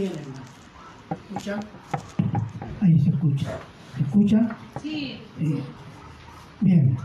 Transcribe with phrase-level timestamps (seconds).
[0.00, 0.44] Bien, hermano.
[1.10, 1.60] ¿Escucha?
[2.80, 3.46] Ahí se escucha.
[3.94, 4.56] ¿Se escucha?
[4.80, 5.18] Sí.
[5.38, 5.62] Eh,
[6.62, 6.96] bien.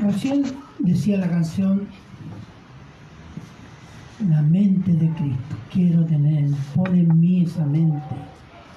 [0.00, 0.42] Recién
[0.78, 1.86] decía la canción
[4.26, 5.56] La mente de Cristo.
[5.70, 8.16] Quiero tener, pon en mí esa mente,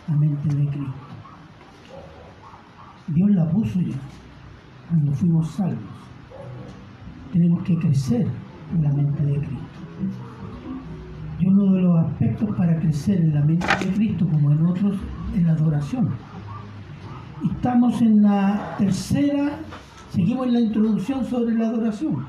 [0.10, 1.08] la mente de Cristo.
[3.08, 3.98] Dios la puso ya
[4.90, 5.96] cuando fuimos salvos.
[7.32, 8.28] Tenemos que crecer
[8.74, 10.31] en la mente de Cristo.
[11.62, 14.98] Uno de los aspectos para crecer en la mente de Cristo, como en otros,
[15.36, 16.10] es la adoración.
[17.52, 19.60] Estamos en la tercera,
[20.10, 22.26] seguimos en la introducción sobre la adoración.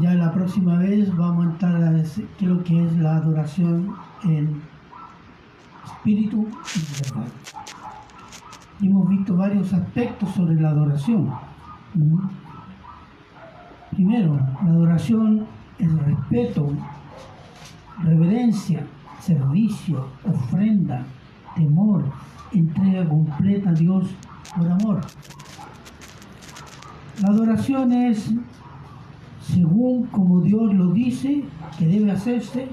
[0.00, 4.60] Ya la próxima vez vamos a entrar a decir lo que es la adoración en
[5.84, 7.28] espíritu y verdad.
[8.82, 11.30] Hemos visto varios aspectos sobre la adoración.
[13.92, 14.34] Primero,
[14.64, 15.46] la adoración
[15.78, 16.72] es respeto,
[18.02, 18.86] reverencia,
[19.20, 21.04] servicio, ofrenda,
[21.54, 22.04] temor,
[22.52, 24.08] entrega completa a Dios
[24.56, 25.00] por amor.
[27.22, 28.32] La adoración es
[29.42, 31.42] según como Dios lo dice
[31.78, 32.68] que debe hacerse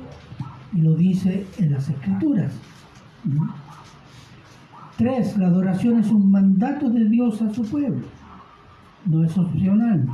[0.73, 2.53] y lo dice en las escrituras.
[4.97, 8.07] Tres, la adoración es un mandato de Dios a su pueblo,
[9.05, 10.07] no es opcional.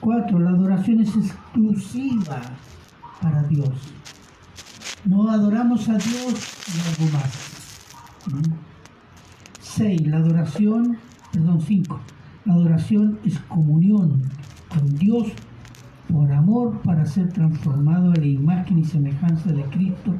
[0.00, 2.40] Cuatro, la adoración es exclusiva
[3.20, 3.97] para Dios.
[5.04, 7.58] No adoramos a Dios y algo más.
[9.60, 10.98] Seis, la adoración,
[11.32, 12.00] perdón, cinco,
[12.44, 14.22] la adoración es comunión
[14.68, 15.28] con Dios
[16.08, 20.14] por amor para ser transformado en la imagen y semejanza de Cristo,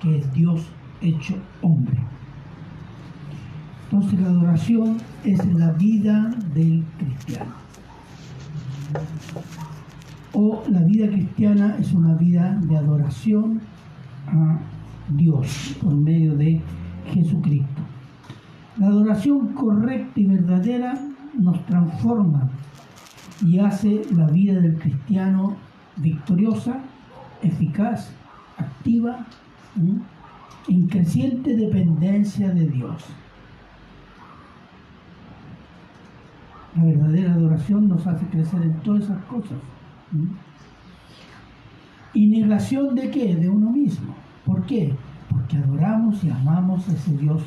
[0.00, 0.66] que es Dios
[1.00, 1.98] hecho hombre.
[3.84, 7.52] Entonces la adoración es la vida del cristiano.
[10.32, 13.60] O la vida cristiana es una vida de adoración
[14.26, 14.60] a
[15.08, 16.60] Dios por medio de
[17.12, 17.82] Jesucristo.
[18.78, 20.94] La adoración correcta y verdadera
[21.38, 22.50] nos transforma
[23.44, 25.56] y hace la vida del cristiano
[25.96, 26.80] victoriosa,
[27.42, 28.12] eficaz,
[28.56, 29.26] activa,
[29.76, 30.00] ¿m?
[30.68, 33.04] en creciente dependencia de Dios.
[36.76, 39.58] La verdadera adoración nos hace crecer en todas esas cosas.
[42.14, 43.34] ¿Y negación de qué?
[43.36, 44.14] De uno mismo.
[44.44, 44.94] ¿Por qué?
[45.30, 47.42] Porque adoramos y amamos a ese Dios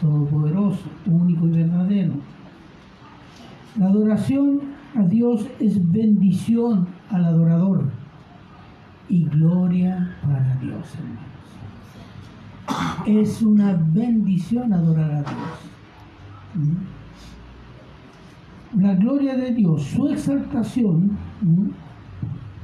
[0.00, 2.14] todopoderoso, único y verdadero.
[3.76, 4.60] La adoración
[4.96, 7.90] a Dios es bendición al adorador
[9.08, 11.28] y gloria para Dios, hermanos.
[13.06, 15.70] Es una bendición adorar a Dios.
[16.54, 16.98] ¿Mm?
[18.80, 21.70] La gloria de Dios, su exaltación, ¿m?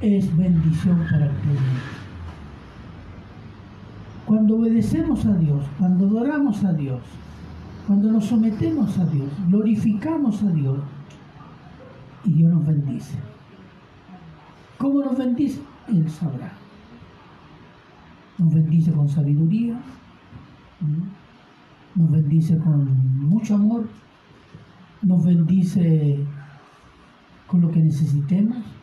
[0.01, 1.81] Es bendición para el creyente.
[4.25, 7.01] Cuando obedecemos a Dios, cuando adoramos a Dios,
[7.87, 10.79] cuando nos sometemos a Dios, glorificamos a Dios,
[12.25, 13.17] y Dios nos bendice.
[14.79, 15.61] ¿Cómo nos bendice?
[15.87, 16.51] Él sabrá.
[18.39, 19.79] Nos bendice con sabiduría,
[20.81, 21.05] ¿m?
[21.95, 23.87] nos bendice con mucho amor,
[25.03, 26.19] nos bendice
[27.47, 28.74] con lo que necesitemos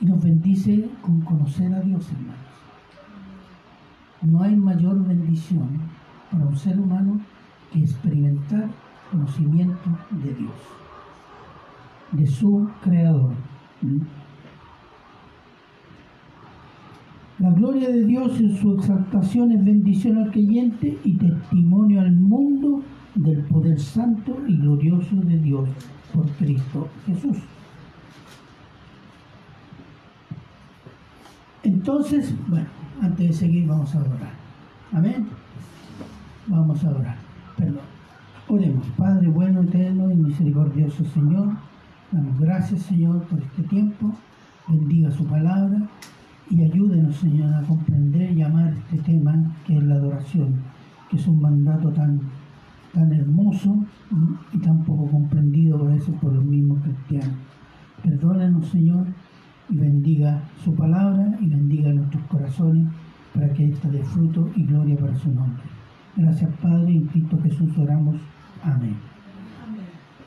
[0.00, 2.36] y nos bendice con conocer a Dios, hermanos.
[4.22, 5.68] No hay mayor bendición
[6.30, 7.20] para un ser humano
[7.72, 8.68] que experimentar
[9.10, 10.54] conocimiento de Dios,
[12.12, 13.34] de su Creador.
[17.38, 22.82] La gloria de Dios en su exaltación es bendición al creyente y testimonio al mundo
[23.14, 25.68] del poder santo y glorioso de Dios
[26.12, 27.38] por Cristo Jesús.
[31.68, 32.66] Entonces, bueno,
[33.02, 34.32] antes de seguir vamos a orar.
[34.90, 35.28] Amén.
[36.46, 37.16] Vamos a orar.
[37.58, 37.84] Perdón.
[38.48, 38.86] Oremos.
[38.96, 41.50] Padre bueno, eterno y misericordioso Señor,
[42.10, 44.10] damos gracias Señor por este tiempo.
[44.66, 45.86] Bendiga su palabra
[46.48, 49.34] y ayúdenos Señor a comprender y amar este tema
[49.66, 50.54] que es la adoración,
[51.10, 52.18] que es un mandato tan,
[52.94, 53.76] tan hermoso
[54.54, 57.36] y tan poco comprendido por eso por los mismos cristianos.
[58.02, 59.06] Perdónanos Señor
[59.68, 62.88] bendiga su palabra y bendiga nuestros corazones
[63.34, 65.62] para que ésta dé fruto y gloria para su nombre.
[66.16, 68.16] Gracias Padre, en Cristo Jesús oramos.
[68.62, 68.96] Amén.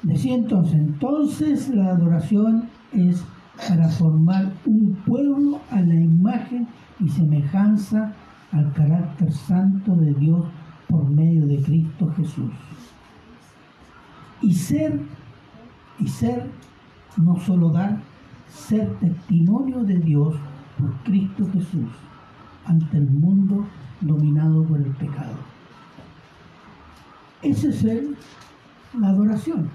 [0.04, 3.24] Decía entonces, entonces la adoración es
[3.68, 6.68] para formar un pueblo a la imagen
[7.00, 8.14] y semejanza
[8.52, 10.46] al carácter santo de Dios
[10.88, 12.52] por medio de Cristo Jesús.
[14.42, 15.00] Y ser,
[16.00, 16.50] y ser,
[17.18, 18.02] no solo dar,
[18.51, 20.36] ser testimonio de Dios
[20.77, 21.89] por Cristo Jesús
[22.65, 23.65] ante el mundo
[24.01, 25.36] dominado por el pecado.
[27.42, 28.15] Ese es el,
[29.00, 29.69] la adoración.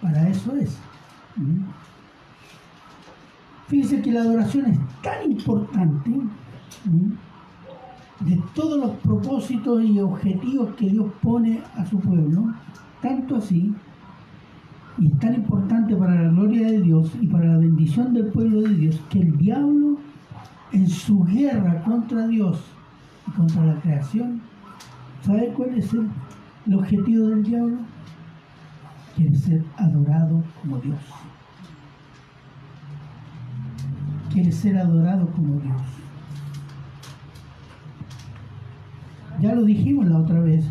[0.00, 0.78] Para eso es.
[1.36, 1.62] ¿Mm?
[3.68, 7.12] Fíjense que la adoración es tan importante ¿Mm?
[8.26, 12.52] de todos los propósitos y objetivos que Dios pone a su pueblo,
[13.00, 13.74] tanto así,
[14.98, 16.81] y es tan importante para la gloria de
[17.20, 19.98] Y para la bendición del pueblo de Dios, que el diablo
[20.72, 22.62] en su guerra contra Dios
[23.28, 24.40] y contra la creación,
[25.22, 27.78] ¿sabe cuál es el objetivo del diablo?
[29.16, 31.00] Quiere ser adorado como Dios.
[34.32, 35.82] Quiere ser adorado como Dios.
[39.40, 40.64] Ya lo dijimos la otra vez.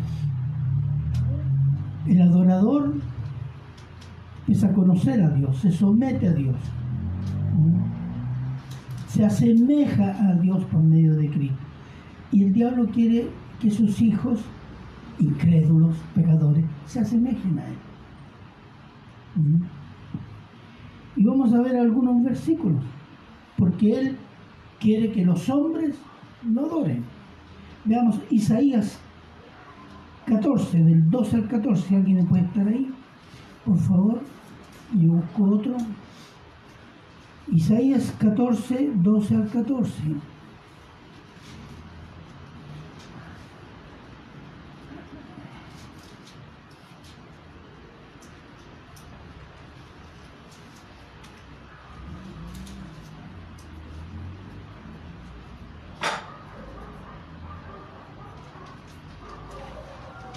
[2.06, 2.94] El adorador
[4.48, 6.56] es a conocer a Dios, se somete a Dios,
[9.06, 11.58] se asemeja a Dios por medio de Cristo.
[12.32, 13.28] Y el diablo quiere
[13.60, 14.44] que sus hijos,
[15.18, 17.76] incrédulos, pecadores, se asemejen a Él.
[21.16, 22.82] Y vamos a ver algunos versículos,
[23.56, 24.16] porque Él
[24.80, 25.98] quiere que los hombres
[26.42, 27.04] lo adoren.
[27.84, 28.98] Veamos Isaías
[30.26, 32.88] 14, del 12 al 14, ¿alguien puede estar ahí?
[33.64, 34.20] Por favor,
[34.94, 35.76] yo busco otro.
[37.52, 39.92] Isaías 14, 12 al 14.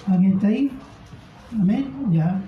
[0.06, 0.70] ¿Alguien está ahí?
[1.50, 1.90] Amén.
[2.14, 2.38] Ya.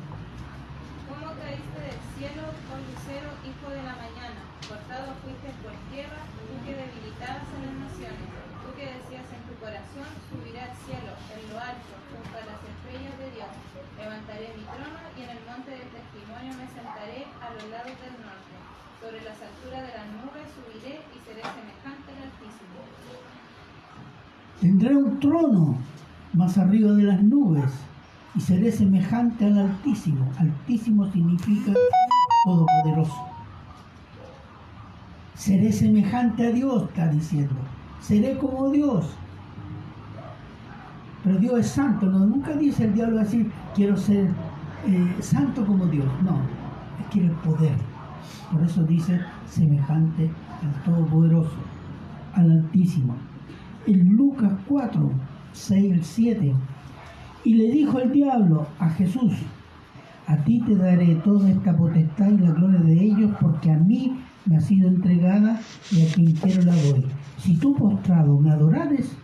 [1.10, 4.46] ¿Cómo caíste del cielo, oh lucero, hijo de la mañana?
[4.62, 8.30] Cortado fuiste por tierra, tú que debilitabas a las naciones.
[8.62, 12.62] Tú que decías en tu corazón, subiré al cielo, en lo alto, junto a las
[12.62, 13.50] estrellas de Dios.
[13.98, 18.16] Levantaré mi trono y en el monte del testimonio me sentaré a los lados del
[18.22, 18.54] norte.
[19.02, 22.86] Sobre las alturas de las nubes subiré y seré semejante al Altísimo.
[24.60, 25.76] Tendré un trono
[26.32, 27.70] más arriba de las nubes
[28.34, 30.28] y seré semejante al Altísimo.
[30.36, 31.72] Altísimo significa
[32.44, 33.26] todopoderoso.
[35.34, 37.54] Seré semejante a Dios, está diciendo.
[38.00, 39.16] Seré como Dios.
[41.22, 44.28] Pero Dios es santo, nunca dice el diablo así, quiero ser
[44.86, 46.06] eh, santo como Dios.
[46.22, 46.40] No,
[47.10, 47.76] quiere poder.
[48.50, 50.30] Por eso dice semejante
[50.62, 51.56] al Todopoderoso,
[52.34, 53.14] al Altísimo.
[53.88, 55.10] En Lucas 4,
[55.52, 56.54] 6 al 7.
[57.44, 59.32] Y le dijo el diablo a Jesús,
[60.26, 64.20] a ti te daré toda esta potestad y la gloria de ellos, porque a mí
[64.44, 65.58] me ha sido entregada
[65.90, 67.06] y a quien quiero la doy.
[67.38, 69.16] Si tú postrado me adorares,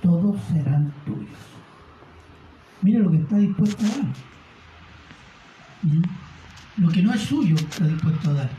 [0.00, 1.28] todos serán tuyos.
[2.80, 4.14] Mira lo que está dispuesto a dar.
[6.78, 8.50] Lo que no es suyo está dispuesto a dar.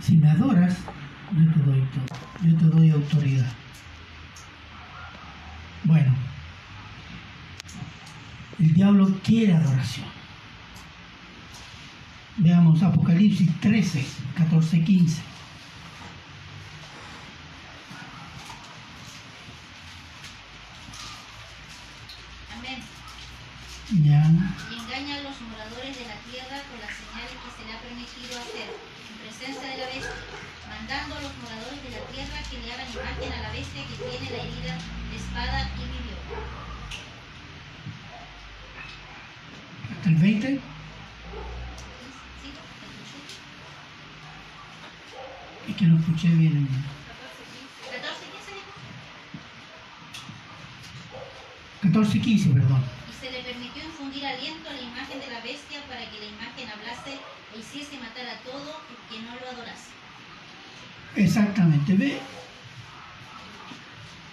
[0.00, 0.76] Si me adoras,
[1.32, 2.18] yo te doy todo.
[2.42, 3.52] Yo te doy autoridad.
[5.84, 6.14] Bueno,
[8.58, 10.06] el diablo quiere adoración.
[12.36, 14.04] Veamos Apocalipsis 13,
[14.36, 15.22] 14, 15.
[22.56, 22.82] Amén.
[24.04, 24.24] Ya,
[24.70, 27.80] y engaña a los moradores de la tierra con las señales que se le ha
[27.80, 28.68] permitido hacer
[29.10, 30.29] en presencia de la bestia,
[30.80, 33.96] mandando a los moradores de la tierra que le hagan imagen a la bestia que
[33.96, 34.78] tiene la herida
[35.10, 36.16] de espada y vivió.
[39.92, 40.48] hasta el 20.
[40.48, 40.58] ¿Sí?
[42.80, 43.18] ¿Escuchó?
[45.68, 46.56] Es que no escuché bien.
[46.56, 46.88] hermano.
[47.92, 48.72] 14, 15 dijo.
[51.82, 52.82] 14, 15, perdón.
[53.10, 56.26] Y se le permitió infundir aliento a la imagen de la bestia para que la
[56.26, 57.20] imagen hablase
[57.52, 60.00] e hiciese matar a todo el que no lo adorase.
[61.16, 62.18] Exactamente, ¿ve?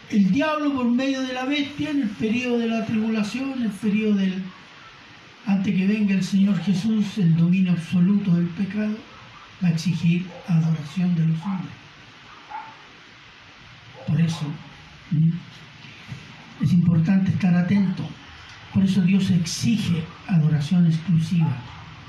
[0.09, 4.15] El diablo por medio de la bestia en el periodo de la tribulación, el periodo
[4.15, 4.43] del...
[5.45, 8.97] Antes que venga el Señor Jesús, el dominio absoluto del pecado,
[9.63, 11.73] va a exigir adoración de los hombres.
[14.05, 14.45] Por eso
[16.61, 18.03] es importante estar atento.
[18.73, 21.55] Por eso Dios exige adoración exclusiva,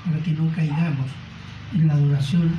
[0.05, 1.07] para que no caigamos
[1.73, 2.51] en la adoración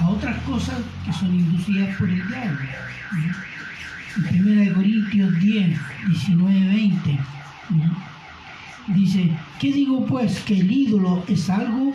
[0.00, 2.60] a otras cosas que son inducidas por el diablo.
[4.30, 5.78] En 1 Corintios 10,
[6.08, 7.20] 19, 20, ¿m?
[8.88, 10.40] dice, ¿qué digo pues?
[10.40, 11.94] ¿Que el ídolo es algo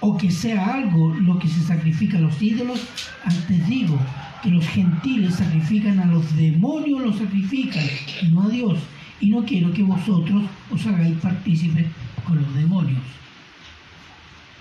[0.00, 2.80] o que sea algo lo que se sacrifica a los ídolos?
[3.24, 3.98] Antes digo
[4.42, 7.84] que los gentiles sacrifican a los demonios, los sacrifican,
[8.30, 8.78] no a Dios.
[9.20, 11.86] Y no quiero que vosotros os hagáis partícipes
[12.26, 13.00] con los demonios.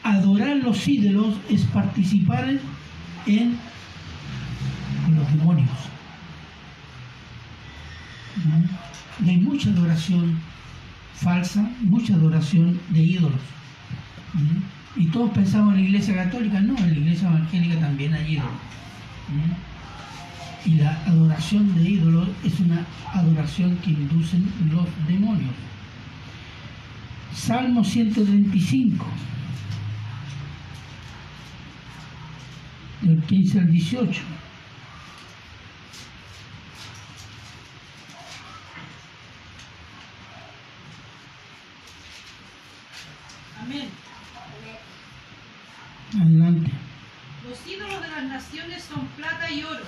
[0.03, 2.59] Adorar los ídolos es participar
[3.25, 3.57] en
[5.15, 5.69] los demonios.
[9.25, 10.39] Y hay mucha adoración
[11.13, 13.39] falsa, mucha adoración de ídolos.
[14.95, 18.51] Y todos pensamos en la iglesia católica, no, en la iglesia evangélica también hay ídolos.
[20.65, 25.53] Y la adoración de ídolos es una adoración que inducen los demonios.
[27.33, 29.05] Salmo 135,
[33.03, 34.21] del 15 al 18.
[43.61, 43.89] Amén.
[46.15, 46.71] Adelante.
[47.47, 49.83] Los ídolos de las naciones son plata y oro,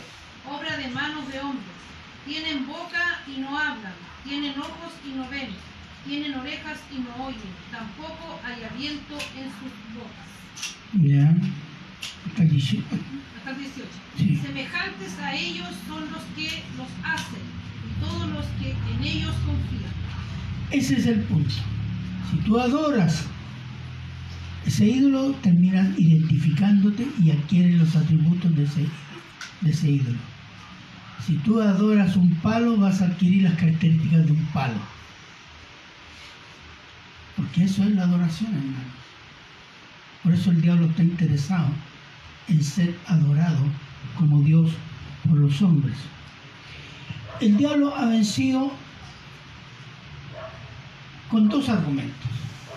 [0.49, 1.65] obra de manos de hombres.
[2.25, 3.93] Tienen boca y no hablan,
[4.25, 5.49] tienen ojos y no ven,
[6.05, 10.25] tienen orejas y no oyen, tampoco hay aliento en sus bocas.
[10.93, 11.33] Ya.
[12.27, 12.83] Hasta el 18.
[13.37, 13.87] Hasta el 18.
[14.17, 14.37] Sí.
[14.37, 17.41] Semejantes a ellos son los que los hacen
[17.85, 19.91] y todos los que en ellos confían.
[20.71, 21.53] Ese es el punto.
[22.31, 23.25] Si tú adoras
[24.65, 28.85] ese ídolo, terminas identificándote y adquieres los atributos de ese,
[29.61, 30.17] de ese ídolo.
[31.25, 34.79] Si tú adoras un palo, vas a adquirir las características de un palo.
[37.35, 38.95] Porque eso es la adoración, hermano.
[40.23, 41.67] Por eso el diablo está interesado
[42.47, 43.65] en ser adorado
[44.17, 44.71] como Dios
[45.27, 45.97] por los hombres.
[47.41, 48.71] El diablo ha vencido
[51.29, 52.29] con dos argumentos.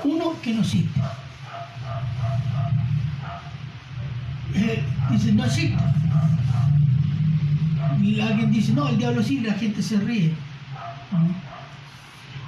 [0.04, 1.00] Uno que no existe.
[4.54, 5.78] Eh, dice, no existe.
[8.02, 10.32] Y alguien dice, no, el diablo sí, la gente se ríe.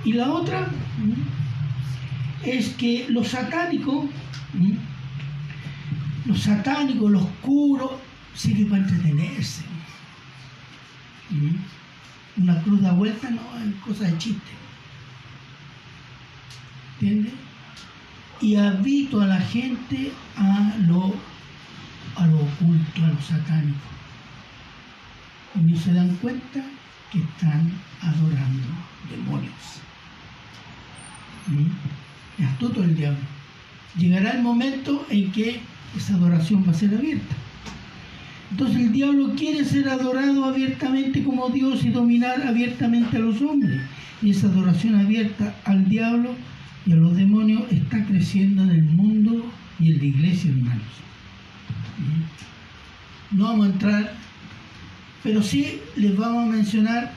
[0.05, 0.69] Y la otra
[2.45, 4.09] es que lo satánico.
[6.27, 7.99] Lo satánico, lo oscuro,
[8.35, 9.63] sirve para entretenerse.
[11.31, 12.43] ¿Mm?
[12.43, 14.51] Una cruz da vuelta no es cosa de chiste.
[17.01, 17.33] ¿Entiendes?
[18.41, 21.15] Y habito a la gente a lo,
[22.17, 23.79] a lo oculto, a lo satánico.
[25.55, 26.63] Y no se dan cuenta
[27.11, 28.69] que están adorando
[29.11, 29.81] demonios.
[31.49, 32.43] ¿Mm?
[32.43, 33.21] Es astuto el diablo.
[33.97, 35.61] Llegará el momento en que
[35.97, 37.35] esa adoración va a ser abierta.
[38.51, 43.81] Entonces el diablo quiere ser adorado abiertamente como Dios y dominar abiertamente a los hombres.
[44.23, 46.35] Y esa adoración abierta al diablo
[46.87, 49.47] y a los demonios está creciendo en el mundo
[49.79, 50.83] y en la iglesia, hermanos.
[51.99, 53.37] ¿Mm?
[53.39, 54.13] No vamos a entrar,
[55.23, 57.13] pero sí les vamos a mencionar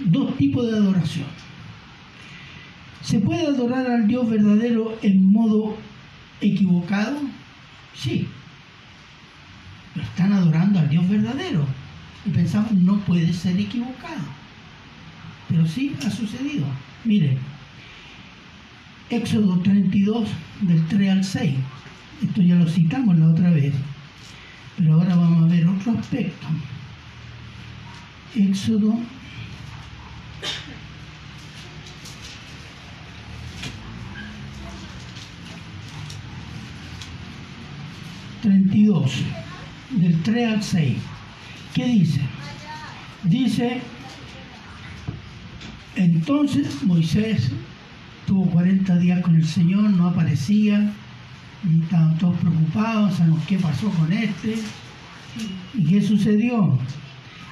[0.00, 1.26] dos tipos de adoración.
[3.02, 5.76] ¿Se puede adorar al Dios verdadero en modo
[6.40, 7.20] equivocado?
[7.94, 8.28] Sí.
[9.94, 11.66] Pero están adorando al Dios verdadero.
[12.24, 14.24] Y pensamos, no puede ser equivocado.
[15.48, 16.66] Pero sí ha sucedido.
[17.04, 17.38] Miren,
[19.10, 20.28] Éxodo 32,
[20.62, 21.54] del 3 al 6.
[22.22, 23.72] Esto ya lo citamos la otra vez.
[24.76, 26.46] Pero ahora vamos a ver otro aspecto.
[28.36, 28.98] Éxodo
[38.42, 39.10] ...32...
[39.90, 40.96] ...del 3 al 6...
[41.74, 42.20] ¿Qué dice?
[43.24, 43.80] Dice...
[45.96, 47.50] Entonces Moisés
[48.28, 50.92] Estuvo 40 días con el Señor, no aparecía,
[51.64, 54.56] y estaban todos preocupados, sabemos qué pasó con este,
[55.72, 56.78] y qué sucedió.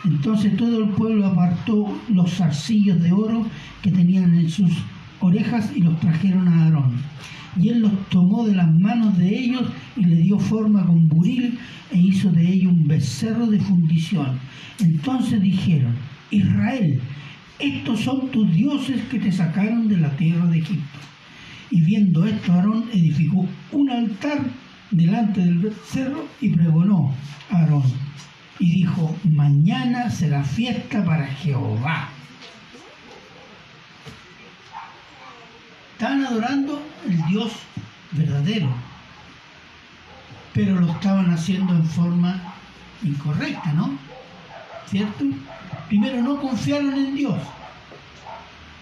[0.04, 3.46] Entonces todo el pueblo apartó los zarcillos de oro
[3.80, 4.70] que tenían en sus
[5.20, 6.96] orejas y los trajeron a Aarón.
[7.60, 9.64] Y él los tomó de las manos de ellos
[9.96, 11.58] y le dio forma con buril
[11.90, 14.38] e hizo de ellos un becerro de fundición.
[14.80, 15.94] Entonces dijeron,
[16.30, 17.00] Israel,
[17.58, 20.98] estos son tus dioses que te sacaron de la tierra de Egipto.
[21.70, 24.40] Y viendo esto, Aarón edificó un altar
[24.90, 27.12] delante del becerro y pregonó
[27.50, 27.82] a Aarón.
[28.58, 32.10] Y dijo, mañana será fiesta para Jehová.
[35.96, 37.52] Estaban adorando el Dios
[38.12, 38.68] verdadero,
[40.52, 42.38] pero lo estaban haciendo en forma
[43.02, 43.96] incorrecta, ¿no?
[44.90, 45.24] ¿Cierto?
[45.88, 47.38] Primero no confiaron en Dios.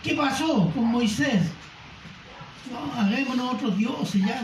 [0.02, 1.52] ¿Qué pasó con Moisés?
[2.72, 4.42] No, hagámonos otros dioses ya,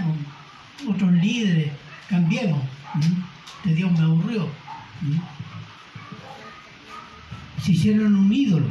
[0.89, 1.73] otros líderes,
[2.09, 2.63] cambiemos.
[2.95, 3.23] ¿Mm?
[3.65, 4.47] Este Dios me aburrió.
[5.01, 5.19] ¿Mm?
[7.61, 8.69] Se hicieron un ídolo.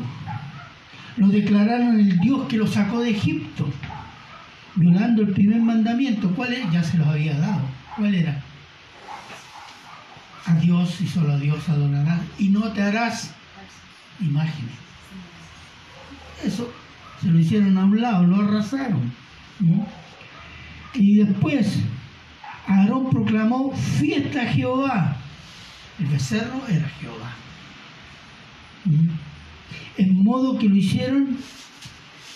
[1.18, 3.68] Lo declararon el Dios que lo sacó de Egipto,
[4.80, 6.34] violando el primer mandamiento.
[6.36, 6.72] ¿Cuál es?
[6.72, 7.62] Ya se los había dado.
[7.98, 8.42] ¿Cuál era?
[10.46, 13.34] A Dios y solo a Dios adorarás y no te harás
[14.22, 14.74] imágenes.
[16.44, 16.72] Eso
[17.22, 19.12] se lo hicieron a un lado, lo arrasaron.
[19.60, 19.86] ¿no?
[20.94, 21.80] Y después
[22.66, 25.18] Aarón proclamó fiesta a Jehová.
[26.00, 27.34] El becerro era Jehová.
[28.86, 29.10] ¿Mm?
[29.98, 31.38] En modo que lo hicieron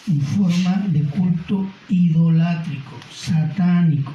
[0.08, 4.12] en forma de culto idolátrico, satánico,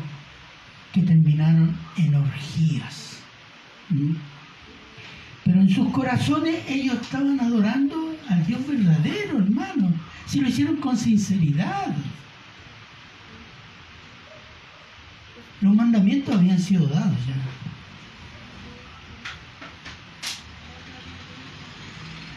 [0.92, 3.20] que terminaron en orgías.
[5.44, 9.92] Pero en sus corazones ellos estaban adorando al Dios verdadero, hermano.
[10.26, 11.94] Si lo hicieron con sinceridad.
[15.60, 17.34] Los mandamientos habían sido dados ya.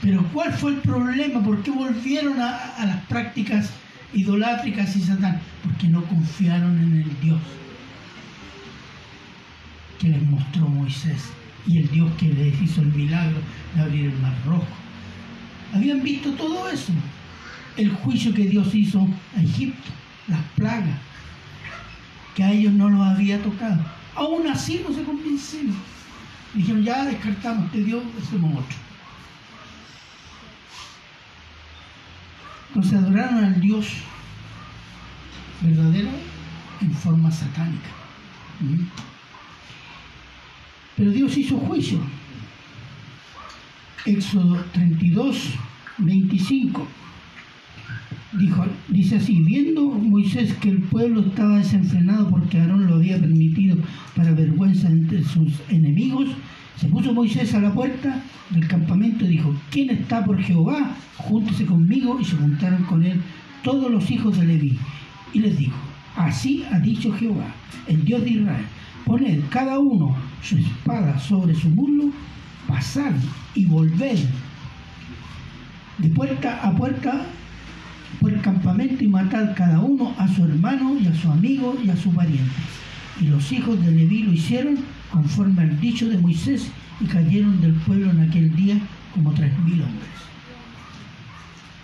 [0.01, 1.43] Pero ¿cuál fue el problema?
[1.43, 3.69] ¿Por qué volvieron a, las prácticas
[4.13, 5.39] idolátricas y satán?
[5.63, 7.39] Porque no confiaron en el Dios
[9.99, 11.29] que les mostró Moisés
[11.67, 13.37] y el Dios que les hizo el milagro
[13.75, 14.65] de abrir el mar rojo.
[15.73, 16.91] Habían visto todo eso.
[17.77, 19.91] El juicio que Dios hizo a Egipto,
[20.27, 20.97] las plagas,
[22.35, 23.79] que a ellos no los había tocado.
[24.15, 25.75] Aún así no se convencieron.
[26.55, 28.80] Dijeron, ya descartamos este Dios, hacemos otro.
[32.73, 33.85] Entonces adoraron al Dios
[35.61, 36.07] verdadero
[36.79, 37.89] en forma satánica.
[38.61, 38.85] ¿Mm?
[40.95, 41.99] Pero Dios hizo juicio.
[44.05, 45.53] Éxodo 32,
[45.97, 46.87] 25.
[48.39, 53.77] Dijo, dice así, viendo Moisés que el pueblo estaba desenfrenado porque Aarón lo había permitido
[54.15, 56.29] para vergüenza entre sus enemigos,
[56.77, 60.95] se puso Moisés a la puerta del campamento y dijo, ¿quién está por Jehová?
[61.17, 63.21] Júntese conmigo y se juntaron con él
[63.63, 64.77] todos los hijos de Leví.
[65.33, 65.77] Y les dijo,
[66.15, 67.53] así ha dicho Jehová,
[67.87, 68.65] el Dios de Israel,
[69.05, 72.11] poned cada uno su espada sobre su muslo,
[72.67, 73.13] pasad
[73.53, 74.19] y volved
[75.97, 77.27] de puerta a puerta
[78.19, 81.89] por el campamento y matad cada uno a su hermano y a su amigo y
[81.89, 82.51] a su pariente.
[83.19, 84.77] Y los hijos de Leví lo hicieron
[85.11, 88.77] conforme al dicho de Moisés y cayeron del pueblo en aquel día
[89.13, 90.09] como tres mil hombres.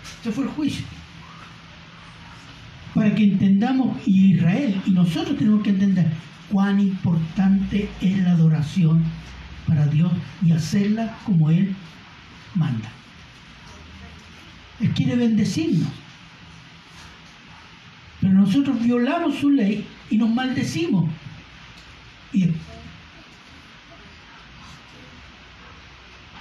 [0.02, 0.84] Este fue el juicio.
[2.94, 6.10] Para que entendamos, y Israel, y nosotros tenemos que entender
[6.50, 9.04] cuán importante es la adoración
[9.66, 10.10] para Dios
[10.44, 11.74] y hacerla como Él
[12.54, 12.88] manda.
[14.80, 15.88] Él quiere bendecirnos.
[18.20, 21.08] Pero nosotros violamos su ley y nos maldecimos.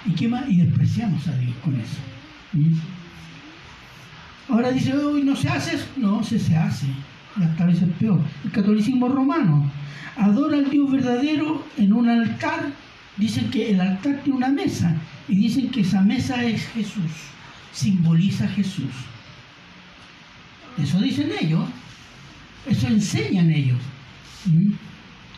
[0.07, 0.31] ¿Y qué?
[0.47, 1.97] Y despreciamos a Dios con eso.
[4.49, 5.85] Ahora dice, hoy no se hace eso.
[5.97, 6.87] No, se, se hace.
[7.37, 8.21] Y hasta a veces peor.
[8.45, 9.69] El catolicismo romano
[10.15, 12.71] adora al Dios verdadero en un altar.
[13.17, 14.95] Dicen que el altar tiene una mesa.
[15.27, 17.11] Y dicen que esa mesa es Jesús.
[17.73, 18.93] Simboliza Jesús.
[20.81, 21.67] Eso dicen ellos.
[22.65, 23.79] Eso enseñan ellos.
[24.45, 24.71] ¿Mm?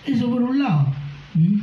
[0.05, 0.93] Eso por un lado.
[1.33, 1.61] ¿Mm?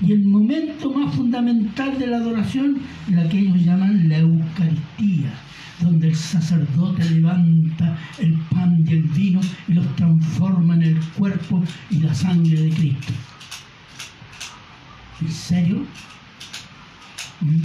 [0.00, 2.78] Y el momento más fundamental de la adoración
[3.08, 5.32] es la que ellos llaman la Eucaristía,
[5.80, 11.62] donde el sacerdote levanta el pan y el vino y los transforma en el cuerpo
[11.90, 13.12] y la sangre de Cristo.
[15.20, 15.86] ¿En serio?
[17.40, 17.62] ¿Mm?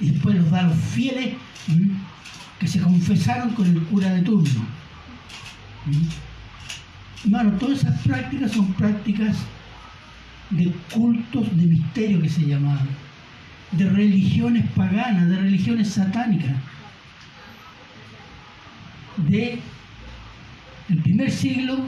[0.00, 1.34] Y después los da los fieles
[1.68, 1.90] ¿Mm?
[2.58, 4.60] que se confesaron con el cura de turno.
[5.86, 7.24] ¿Mm?
[7.24, 9.36] Hermano, todas esas prácticas son prácticas
[10.52, 12.88] de cultos de misterio que se llamaban,
[13.72, 16.56] de religiones paganas, de religiones satánicas,
[19.16, 19.58] de
[20.88, 21.78] el primer siglo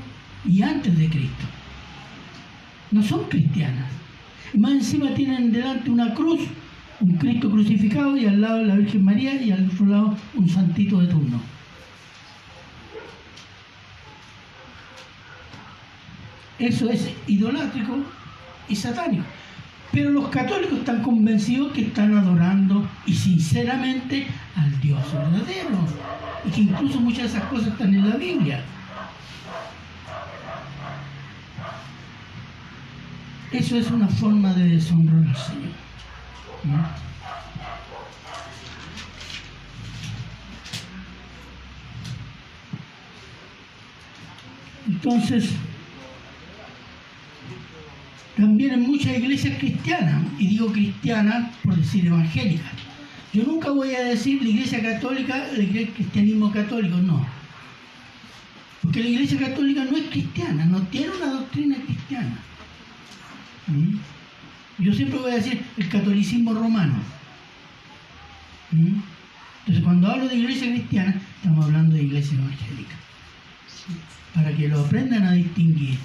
[0.47, 1.45] y antes de Cristo.
[2.91, 3.91] No son cristianas.
[4.55, 6.41] Más encima tienen delante una cruz,
[7.01, 11.01] un Cristo crucificado y al lado la Virgen María y al otro lado un santito
[11.01, 11.41] de turno.
[16.59, 17.99] Eso es idolátrico
[18.69, 19.25] y satánico.
[19.93, 25.79] Pero los católicos están convencidos que están adorando y sinceramente al Dios verdadero.
[26.45, 28.63] Y que incluso muchas de esas cosas están en la Biblia.
[33.53, 35.71] Eso es una forma de deshonrar al Señor.
[36.65, 37.05] ¿no?
[44.89, 45.51] Entonces,
[48.37, 52.73] también en muchas iglesias cristianas, y digo cristianas por decir evangélicas.
[53.33, 57.27] Yo nunca voy a decir la iglesia católica, el cristianismo católico, no.
[58.83, 62.39] Porque la iglesia católica no es cristiana, no tiene una doctrina cristiana.
[63.67, 63.97] ¿Mm?
[64.83, 66.95] Yo siempre voy a decir el catolicismo romano.
[68.73, 69.01] ¿Mm?
[69.61, 72.95] Entonces cuando hablo de iglesia cristiana, estamos hablando de iglesia evangélica.
[74.35, 75.99] Para que lo aprendan a distinguir.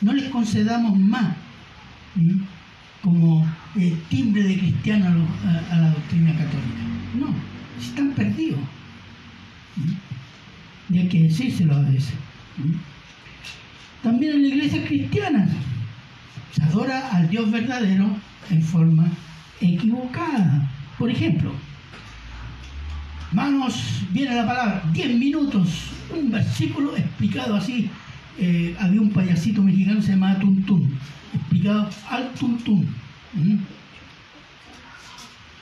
[0.00, 1.34] No les concedamos más
[2.14, 2.40] ¿Mm?
[3.02, 3.46] como
[4.08, 6.82] timbre de cristiano a, la doctrina católica.
[7.18, 7.28] No,
[7.80, 8.60] están perdidos.
[10.90, 12.14] Y hay que decírselo a veces.
[14.02, 15.48] También en la iglesia cristiana
[16.52, 18.08] se adora al Dios verdadero
[18.50, 19.08] en forma
[19.60, 20.70] equivocada.
[20.98, 21.52] Por ejemplo,
[23.32, 27.90] manos, viene la palabra, 10 minutos, un versículo explicado así.
[28.40, 30.96] Eh, había un payasito mexicano se llamaba Tuntún,
[31.34, 32.94] explicado al Tuntún.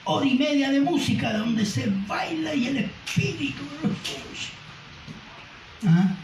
[0.05, 3.63] Hora y media de música donde se baila y el espíritu
[5.85, 6.15] ¿Ah?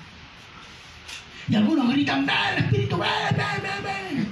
[1.49, 4.29] Y algunos gritan, ven, espíritu, ven, ven, ven.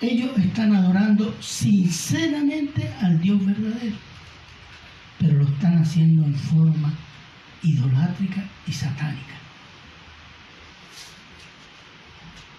[0.00, 3.96] Ellos están adorando sinceramente al Dios verdadero,
[5.20, 6.92] pero lo están haciendo en forma
[7.62, 9.34] idolátrica y satánica.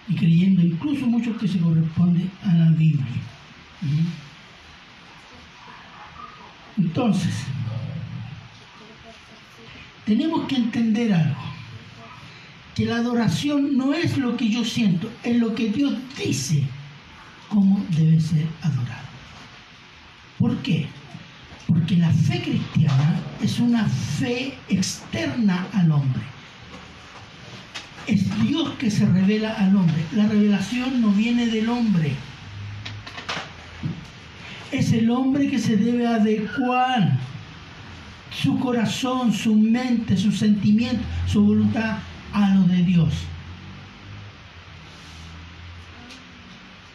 [0.08, 3.22] Y creyendo incluso muchos que se corresponde a la Biblia.
[3.82, 4.24] ¿Mm?
[6.82, 7.34] Entonces,
[10.04, 11.40] tenemos que entender algo,
[12.74, 16.64] que la adoración no es lo que yo siento, es lo que Dios dice
[17.48, 19.08] cómo debe ser adorado.
[20.38, 20.88] ¿Por qué?
[21.74, 26.22] Porque la fe cristiana es una fe externa al hombre.
[28.06, 30.02] Es Dios que se revela al hombre.
[30.12, 32.16] La revelación no viene del hombre
[34.74, 37.16] es el hombre que se debe adecuar
[38.30, 41.98] su corazón, su mente, su sentimiento, su voluntad
[42.32, 43.14] a lo de Dios.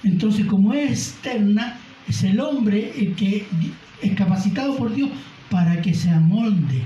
[0.03, 3.47] Entonces, como es externa, es el hombre el que
[4.01, 5.09] es capacitado por Dios
[5.49, 6.83] para que se amolde,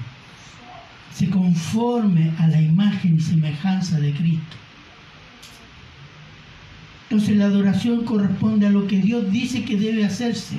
[1.13, 4.57] se conforme a la imagen y semejanza de Cristo.
[7.09, 10.57] Entonces la adoración corresponde a lo que Dios dice que debe hacerse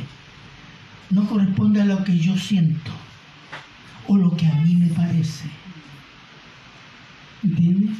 [1.10, 2.90] no corresponde a lo que yo siento
[4.08, 5.48] o lo que a mí me parece.
[7.42, 7.96] ¿Entiendes?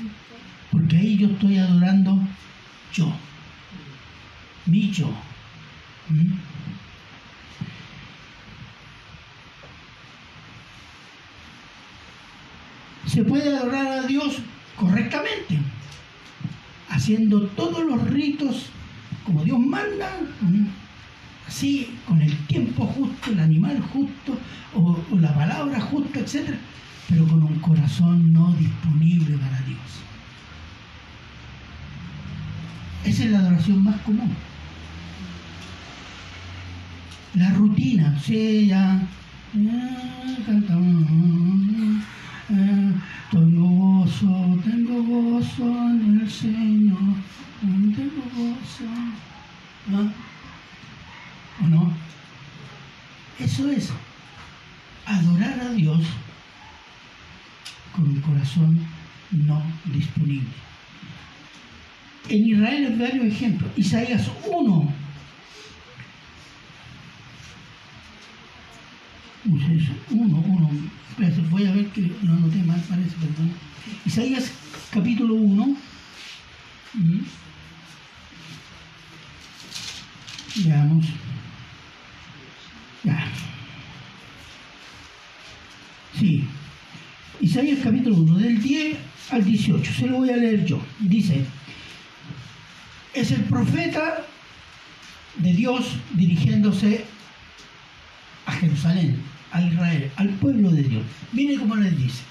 [0.71, 2.19] Porque ahí yo estoy adorando
[2.93, 3.13] yo,
[4.67, 5.09] mi yo.
[6.09, 6.54] ¿Mm?
[13.15, 14.39] Se puede adorar a Dios
[14.75, 15.61] correctamente,
[16.89, 18.71] haciendo todos los ritos
[19.25, 20.11] como Dios manda.
[21.47, 24.37] Así, con el tiempo justo, el animal justo,
[24.75, 26.57] o, la palabra justa, etc.,
[27.09, 29.79] pero con un corazón no disponible para Dios.
[33.05, 34.35] Esa es la adoración más común.
[37.35, 39.01] La rutina, sí, ya,
[42.49, 46.99] tengo gozo, tengo gozo en el Señor,
[47.61, 48.85] tengo gozo.
[49.93, 50.13] ¿Ah?
[51.63, 51.93] ¿O no?
[53.39, 53.91] Eso es
[55.07, 56.03] adorar a Dios
[57.95, 58.79] con un corazón
[59.31, 60.49] no disponible.
[62.29, 63.71] En Israel hay varios ejemplos.
[63.77, 65.04] Isaías 1.
[69.47, 70.71] Uno, uno.
[71.51, 73.53] Voy a ver que no anoté mal, parece, perdón.
[74.07, 74.51] Isaías
[74.91, 75.77] capítulo 1.
[80.65, 81.07] Veamos.
[86.19, 86.45] Sí.
[87.41, 88.97] Isaías capítulo 1, del 10
[89.31, 89.93] al 18.
[89.93, 90.81] Se lo voy a leer yo.
[91.01, 91.45] Dice,
[93.13, 94.25] es el profeta
[95.37, 97.05] de Dios dirigiéndose
[98.47, 99.21] a Jerusalén,
[99.55, 101.03] a Israel, al pueblo de Dios.
[101.33, 102.23] Mire cómo les dice.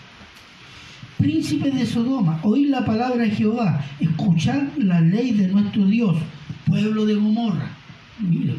[1.17, 6.17] Príncipe de Sodoma, oíd la palabra de Jehová, escuchad la ley de nuestro Dios,
[6.65, 7.71] pueblo de Gomorra.
[8.19, 8.57] Miren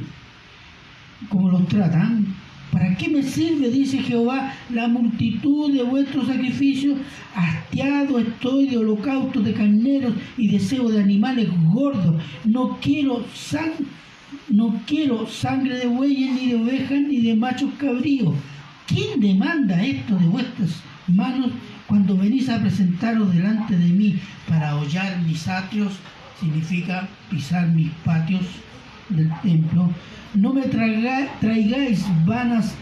[1.29, 2.27] cómo los tratan.
[2.73, 6.99] ¿Para qué me sirve, dice Jehová, la multitud de vuestros sacrificios?
[7.35, 12.21] Hastiado estoy de holocaustos, de carneros y deseo de animales gordos.
[12.45, 13.25] No quiero
[14.49, 18.35] no quiero sangre de bueyes, ni de ovejas, ni de machos cabríos.
[18.87, 21.51] ¿Quién demanda esto de vuestras manos
[21.87, 24.19] cuando venís a presentaros delante de mí
[24.49, 25.95] para hollar mis atrios?
[26.41, 28.43] Significa pisar mis patios
[29.09, 29.91] del templo.
[30.35, 32.75] No me traigáis vanas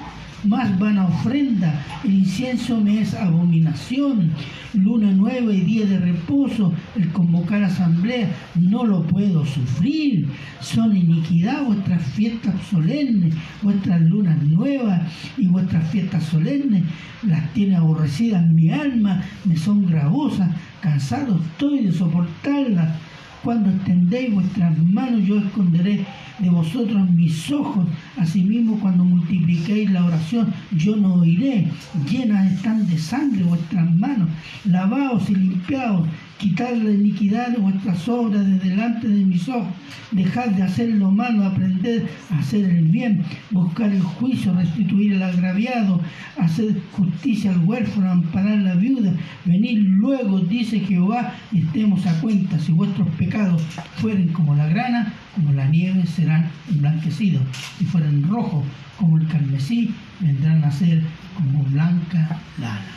[0.45, 4.31] más vana ofrenda, el incienso me es abominación,
[4.75, 10.27] luna nueva y día de reposo, el convocar asamblea, no lo puedo sufrir,
[10.61, 15.03] son iniquidad vuestras fiestas solemnes, vuestras lunas nuevas
[15.37, 16.83] y vuestras fiestas solemnes,
[17.23, 20.51] las tiene aborrecidas mi alma, me son gravosas,
[20.81, 22.99] cansado estoy de soportarlas.
[23.43, 26.07] Cuando extendéis vuestras manos, yo esconderé
[26.43, 27.87] de vosotros mis ojos.
[28.17, 31.69] Asimismo, cuando multipliquéis la oración, yo no oiré.
[32.11, 34.29] Llenas están de sangre vuestras manos.
[34.65, 36.09] Lavaos y limpiaos.
[36.39, 39.73] Quitad la iniquidad de vuestras obras de delante de mis ojos.
[40.11, 43.23] Dejad de hacer lo malo, aprended a hacer el bien.
[43.53, 46.01] Buscar el juicio, restituir el agraviado.
[46.37, 49.13] Hacer justicia al huérfano, amparar la viuda.
[49.45, 52.59] Venid luego, dice Jehová, y estemos a cuenta.
[52.59, 53.63] Si vuestros pecados
[53.99, 57.42] fueren como la grana, como la nieve serán emblanquecidos.
[57.79, 58.64] Si fueren rojos
[58.99, 61.03] como el carmesí, vendrán a ser
[61.35, 62.92] como blanca lana.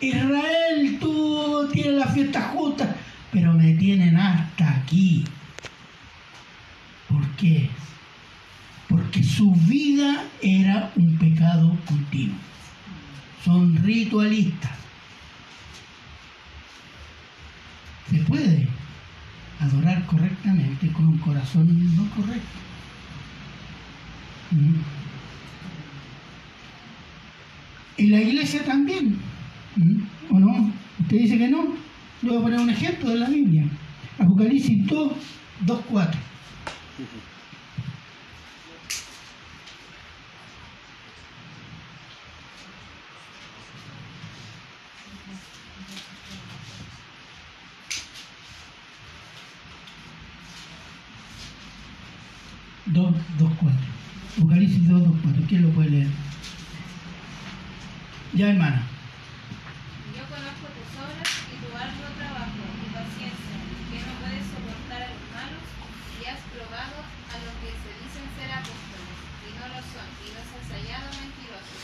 [0.00, 2.94] Israel, tú tienes la fiesta justa,
[3.32, 5.24] pero me tienen hasta aquí.
[7.08, 7.68] ¿Por qué?
[8.88, 12.36] Porque su vida era un pecado continuo.
[13.44, 14.72] Son ritualistas.
[18.10, 18.68] Se puede
[19.60, 22.58] adorar correctamente con un corazón no correcto.
[24.50, 24.74] ¿Mm?
[27.96, 29.16] Y la iglesia también.
[29.76, 30.02] ¿Mm?
[30.30, 30.72] ¿O no?
[31.00, 31.74] ¿Usted dice que no?
[32.22, 33.64] Le voy a poner un ejemplo de la Biblia.
[34.18, 35.12] Apocalipsis 2,
[35.66, 36.20] 2, 4.
[52.90, 53.86] Dos, dos, cuatro.
[54.38, 55.50] Apocalipsis 2, 2, 4.
[55.50, 56.06] ¿Quién lo puede leer?
[58.38, 58.86] Ya, hermana.
[60.14, 63.54] Yo conozco tus obras y tu arduo trabajo y paciencia,
[63.90, 65.66] que no puedes soportar a los malos,
[66.22, 70.30] y has probado a los que se dicen ser apóstoles, y no lo son, y
[70.30, 71.82] los has hallado mentirosos.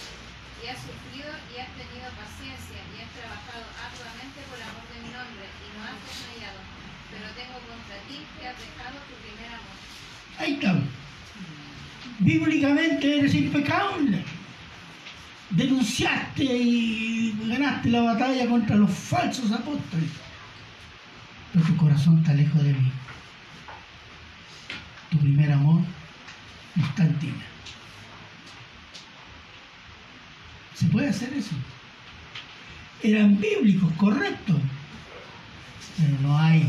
[0.62, 5.10] Y has sufrido y has tenido paciencia, y has trabajado arduamente por amor de mi
[5.10, 6.62] nombre, y no has desmayado.
[7.10, 9.74] Pero tengo contra ti que has dejado tu primer amor.
[10.38, 10.93] Ahí está.
[12.18, 14.22] Bíblicamente eres impecable.
[15.50, 20.11] Denunciaste y ganaste la batalla contra los falsos apóstoles.
[21.53, 22.92] Pero tu corazón está lejos de mí.
[25.11, 25.81] Tu primer amor
[26.74, 27.33] no está en ti.
[30.74, 31.55] ¿Se puede hacer eso?
[33.03, 34.59] Eran bíblicos, correcto.
[35.96, 36.68] Pero no hay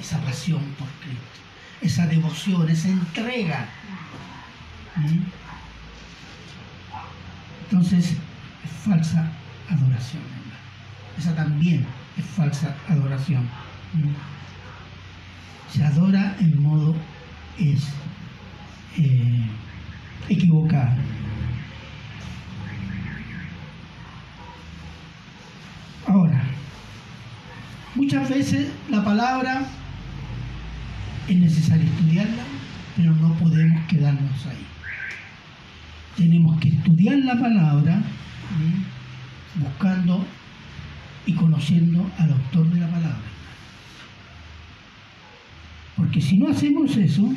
[0.00, 1.40] esa pasión por Cristo
[1.80, 3.68] esa devoción, esa entrega.
[7.70, 8.16] Entonces,
[8.64, 9.30] es falsa
[9.68, 10.22] adoración.
[11.18, 11.86] Esa también
[12.16, 13.48] es falsa adoración.
[15.70, 16.96] Se adora en modo
[17.58, 17.88] es
[18.96, 19.46] eh,
[20.28, 20.96] equivocado.
[26.06, 26.42] Ahora,
[27.94, 29.62] muchas veces la palabra
[31.28, 32.42] es necesario estudiarla,
[32.96, 34.69] pero no podemos quedarnos ahí.
[36.20, 38.02] Tenemos que estudiar la palabra
[39.54, 40.22] buscando
[41.24, 43.22] y conociendo al autor de la palabra.
[45.96, 47.32] Porque si no hacemos eso,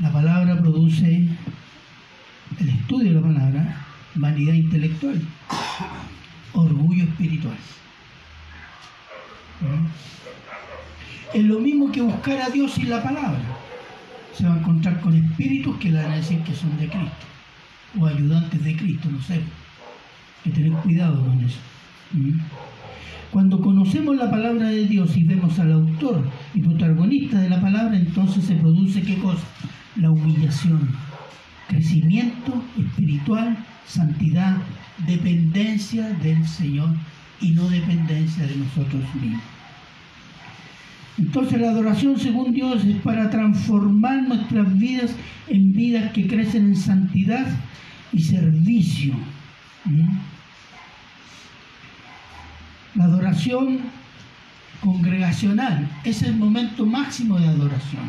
[0.00, 1.28] la palabra produce
[2.60, 5.22] el estudio de la palabra, vanidad intelectual,
[6.52, 7.56] orgullo espiritual.
[11.32, 13.40] Es lo mismo que buscar a Dios sin la palabra.
[14.34, 17.37] Se va a encontrar con espíritus que le van a decir que son de Cristo,
[17.98, 19.34] o ayudantes de Cristo, no sé.
[19.34, 19.42] Hay
[20.44, 21.58] que tener cuidado con eso.
[22.12, 22.38] ¿Mm?
[23.30, 26.24] Cuando conocemos la palabra de Dios y vemos al autor
[26.54, 29.46] y protagonista de la palabra, entonces se produce qué cosa?
[29.96, 30.88] La humillación,
[31.68, 34.56] crecimiento espiritual, santidad,
[35.06, 36.90] dependencia del Señor
[37.40, 39.57] y no dependencia de nosotros mismos.
[41.18, 45.10] Entonces la adoración según Dios es para transformar nuestras vidas
[45.48, 47.46] en vidas que crecen en santidad
[48.12, 49.14] y servicio.
[52.94, 53.80] La adoración
[54.80, 58.02] congregacional es el momento máximo de adoración.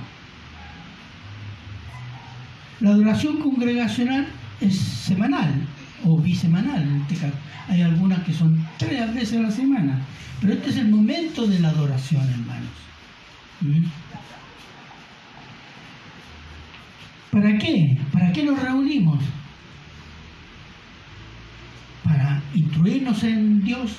[2.80, 4.28] La adoración congregacional
[4.62, 5.54] es semanal
[6.06, 7.34] o bisemanal este.
[7.68, 10.00] Hay algunas que son tres veces a la semana.
[10.40, 12.89] Pero este es el momento de la adoración, hermanos.
[13.62, 13.86] ¿Mm?
[17.32, 17.98] ¿Para qué?
[18.12, 19.20] ¿Para qué nos reunimos?
[22.04, 23.98] Para instruirnos en Dios,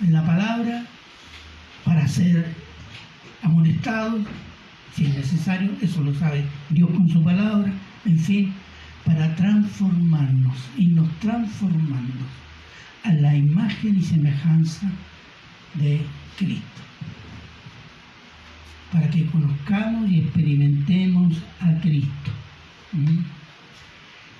[0.00, 0.84] en la palabra,
[1.84, 2.54] para ser
[3.42, 4.22] amonestados,
[4.94, 7.72] si es necesario, eso lo sabe Dios con su palabra,
[8.04, 8.52] en fin,
[9.04, 12.24] para transformarnos, y nos transformando
[13.04, 14.90] a la imagen y semejanza
[15.74, 16.02] de
[16.36, 16.89] Cristo.
[18.92, 22.30] Para que conozcamos y experimentemos a Cristo.
[22.92, 23.20] ¿Mm?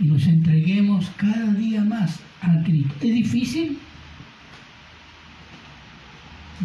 [0.00, 2.94] Y nos entreguemos cada día más a Cristo.
[3.00, 3.78] ¿Es difícil?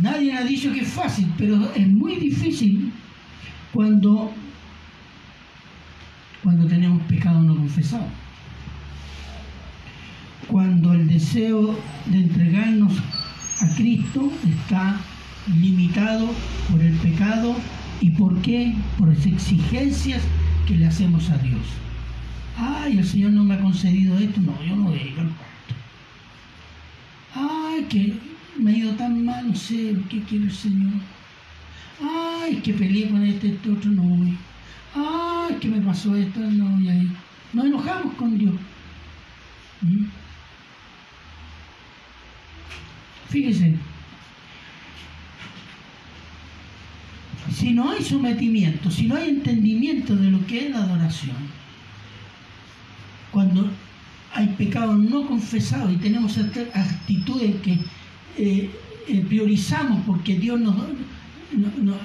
[0.01, 2.91] Nadie ha dicho que es fácil, pero es muy difícil
[3.71, 4.31] cuando,
[6.43, 8.07] cuando tenemos pecado no confesado.
[10.47, 12.93] Cuando el deseo de entregarnos
[13.61, 14.97] a Cristo está
[15.59, 16.29] limitado
[16.69, 17.55] por el pecado
[18.01, 18.73] y por qué?
[18.97, 20.21] Por las exigencias
[20.67, 21.61] que le hacemos a Dios.
[22.57, 25.29] Ay, el Señor no me ha concedido esto, no, yo no voy a al
[27.35, 28.13] Ay, que
[28.57, 30.93] me ha ido tan mal, no sé qué quiere el Señor.
[32.01, 34.37] Ay, que peleé con este, este otro, no voy.
[34.95, 37.11] Ay, que me pasó esto, no voy a ir.
[37.53, 38.55] Nos enojamos con Dios.
[39.81, 40.05] ¿Mm?
[43.29, 43.75] Fíjese,
[47.65, 51.35] si no hay sometimiento, si no hay entendimiento de lo que es la adoración,
[53.31, 53.67] cuando
[54.35, 57.79] hay pecados no confesados y tenemos actitudes que
[58.37, 58.69] eh,
[59.07, 60.75] eh, priorizamos porque Dios nos,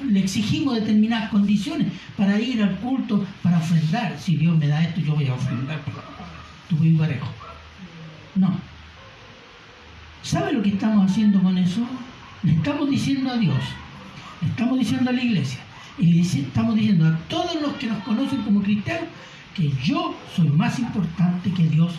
[0.09, 4.19] le exigimos determinadas condiciones para ir al culto, para ofrendar.
[4.19, 5.83] Si Dios me da esto, yo voy a ofrendar.
[6.71, 7.29] Tu parejo.
[8.35, 8.59] No.
[10.23, 11.87] ¿Sabe lo que estamos haciendo con eso?
[12.45, 13.61] Le estamos diciendo a Dios,
[14.43, 15.61] estamos diciendo a la iglesia,
[15.99, 19.09] y le estamos diciendo a todos los que nos conocen como cristianos
[19.55, 21.93] que yo soy más importante que Dios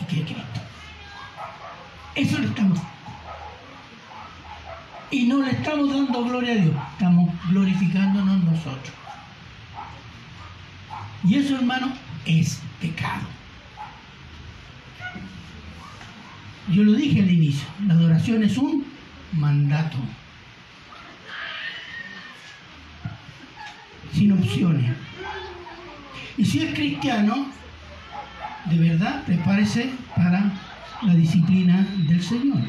[0.00, 0.60] y que Cristo.
[2.14, 2.78] Eso le estamos
[5.10, 8.92] y no le estamos dando gloria a Dios, estamos glorificándonos nosotros.
[11.22, 11.92] Y eso, hermano,
[12.26, 13.26] es pecado.
[16.72, 18.84] Yo lo dije al inicio, la adoración es un
[19.32, 19.98] mandato,
[24.14, 24.92] sin opciones.
[26.36, 27.46] Y si es cristiano,
[28.66, 30.52] de verdad, prepárese para
[31.02, 32.60] la disciplina del Señor.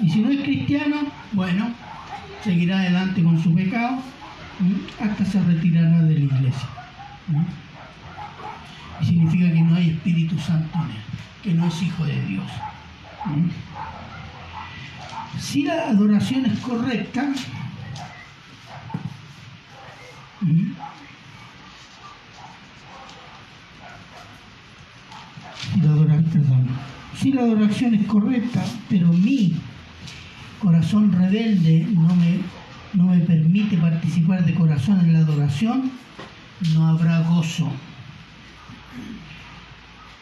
[0.00, 0.96] Y si no es cristiano,
[1.32, 1.70] bueno,
[2.42, 3.98] seguirá adelante con su pecado
[5.00, 6.68] hasta se retirará de la iglesia.
[9.00, 11.02] Y significa que no hay Espíritu Santo en él,
[11.42, 12.46] que no es hijo de Dios.
[15.38, 17.32] Si la adoración es correcta,
[25.82, 26.68] la adoración,
[27.18, 29.54] si la adoración es correcta, pero mi
[30.60, 32.40] corazón rebelde no me,
[32.94, 35.90] no me permite participar de corazón en la adoración,
[36.74, 37.70] no habrá gozo.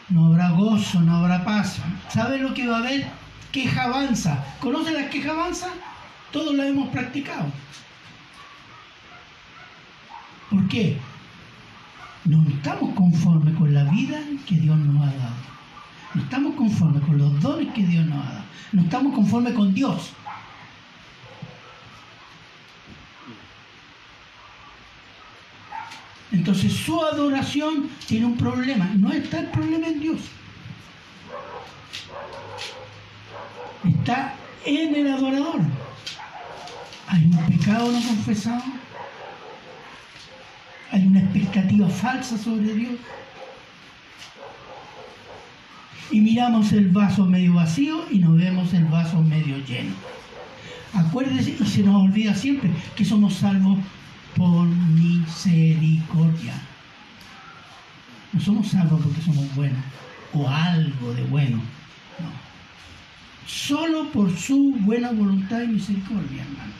[0.09, 1.79] No habrá gozo, no habrá paz.
[2.09, 3.07] ¿Sabe lo que va a haber?
[3.51, 4.43] Queja avanza.
[4.59, 5.67] ¿Conocen las queja avanza?
[6.31, 7.45] Todos la hemos practicado.
[10.53, 10.97] ¿Por qué?
[12.25, 15.35] No estamos conformes con la vida que Dios nos ha dado.
[16.13, 18.45] No estamos conformes con los dones que Dios nos ha dado.
[18.71, 20.11] No estamos conformes con Dios.
[26.31, 28.91] Entonces su adoración tiene un problema.
[28.95, 30.21] No está el problema en Dios.
[33.85, 34.35] Está
[34.65, 35.61] en el adorador.
[37.07, 38.82] Hay un pecado no confesado.
[40.93, 42.93] Hay una expectativa falsa sobre Dios.
[46.11, 49.95] Y miramos el vaso medio vacío y nos vemos el vaso medio lleno.
[50.93, 53.79] Acuérdese, y se nos olvida siempre que somos salvos
[54.35, 56.53] por misericordia.
[58.31, 59.83] No somos salvos porque somos buenos
[60.33, 61.57] o algo de bueno.
[61.57, 62.29] No.
[63.47, 66.73] Solo por su buena voluntad y misericordia, hermano.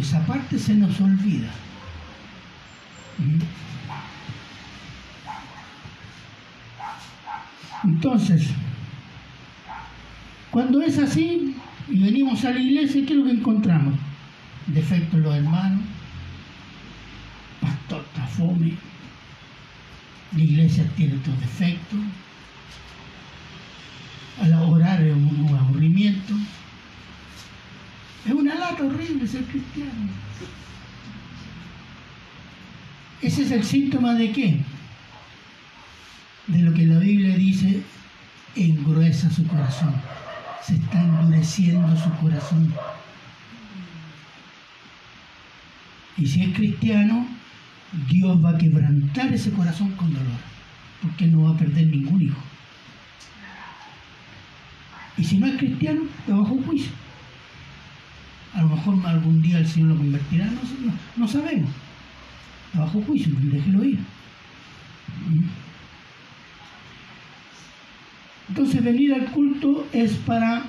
[0.00, 1.50] Esa parte se nos olvida.
[7.84, 8.48] Entonces,
[10.50, 11.54] cuando es así
[11.88, 13.94] y venimos a la iglesia, ¿qué es lo que encontramos?
[14.66, 15.82] Defectos los hermanos,
[17.60, 18.74] pastor tafome,
[20.34, 22.00] la iglesia tiene estos defectos,
[24.42, 26.34] al orar es un aburrimiento,
[28.26, 30.10] es una lata horrible ser cristiano.
[33.22, 34.60] Ese es el síntoma de qué?
[36.48, 37.82] De lo que la Biblia dice,
[38.54, 39.94] engruesa su corazón.
[40.62, 42.72] Se está endureciendo su corazón.
[46.18, 47.26] Y si es cristiano,
[48.10, 50.40] Dios va a quebrantar ese corazón con dolor,
[51.02, 52.40] porque no va a perder ningún hijo.
[55.16, 56.90] Y si no es cristiano, va bajo juicio.
[58.54, 60.48] A lo mejor algún día el Señor lo convertirá,
[61.16, 61.70] no sabemos.
[62.76, 63.98] Está bajo juicio, déjelo ir.
[68.50, 70.62] Entonces venir al culto es para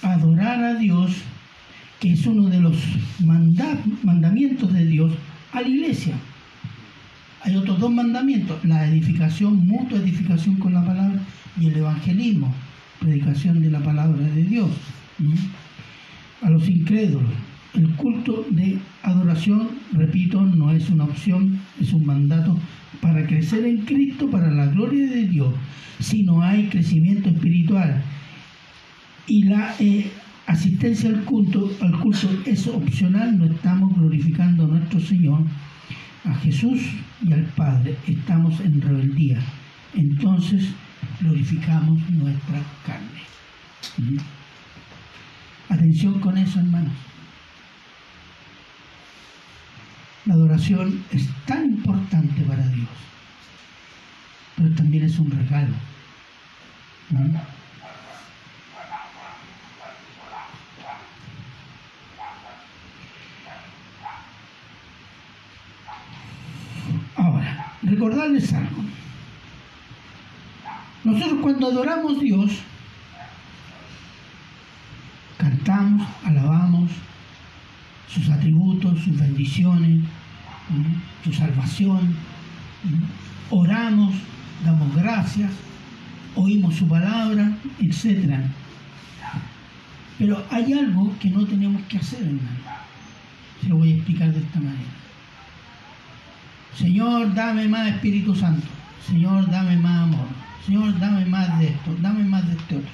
[0.00, 1.12] adorar a Dios,
[2.00, 2.74] que es uno de los
[3.22, 5.12] manda- mandamientos de Dios
[5.52, 6.14] a la iglesia.
[7.42, 11.20] Hay otros dos mandamientos, la edificación, mutua edificación con la palabra
[11.60, 12.54] y el evangelismo,
[12.98, 14.70] predicación de la palabra de Dios.
[16.40, 17.30] A los incrédulos,
[17.74, 22.58] el culto de adoración, repito, no es una opción, es un mandato
[23.00, 25.54] para crecer en Cristo, para la gloria de Dios.
[25.98, 28.02] Si no hay crecimiento espiritual
[29.26, 30.10] y la eh,
[30.46, 35.42] asistencia al culto, al culto es opcional, no estamos glorificando a nuestro Señor,
[36.24, 36.80] a Jesús
[37.24, 39.38] y al Padre, estamos en rebeldía.
[39.94, 40.68] Entonces
[41.20, 43.22] glorificamos nuestra carne.
[45.68, 46.92] Atención con eso, hermanos.
[50.24, 52.88] La adoración es tan importante para Dios,
[54.56, 55.74] pero también es un regalo.
[67.16, 68.84] Ahora, recordarles algo.
[71.02, 72.52] Nosotros cuando adoramos a Dios,
[75.36, 76.90] cantamos, alabamos
[78.22, 80.00] sus atributos, sus bendiciones,
[81.24, 82.14] su salvación,
[83.50, 84.14] oramos,
[84.64, 85.50] damos gracias,
[86.34, 88.34] oímos su palabra, etc.
[90.18, 92.48] Pero hay algo que no tenemos que hacer, hermano.
[93.60, 94.78] Se lo voy a explicar de esta manera.
[96.76, 98.66] Señor, dame más Espíritu Santo.
[99.06, 100.26] Señor, dame más amor.
[100.64, 102.90] Señor, dame más de esto, dame más de este otro.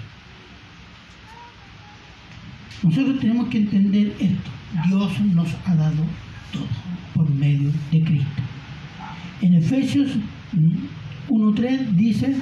[2.83, 4.58] Nosotros tenemos que entender esto.
[4.87, 6.05] Dios nos ha dado
[6.53, 6.67] todo
[7.15, 8.43] por medio de Cristo.
[9.41, 10.11] En Efesios
[10.53, 12.37] mm, 1.3 dice,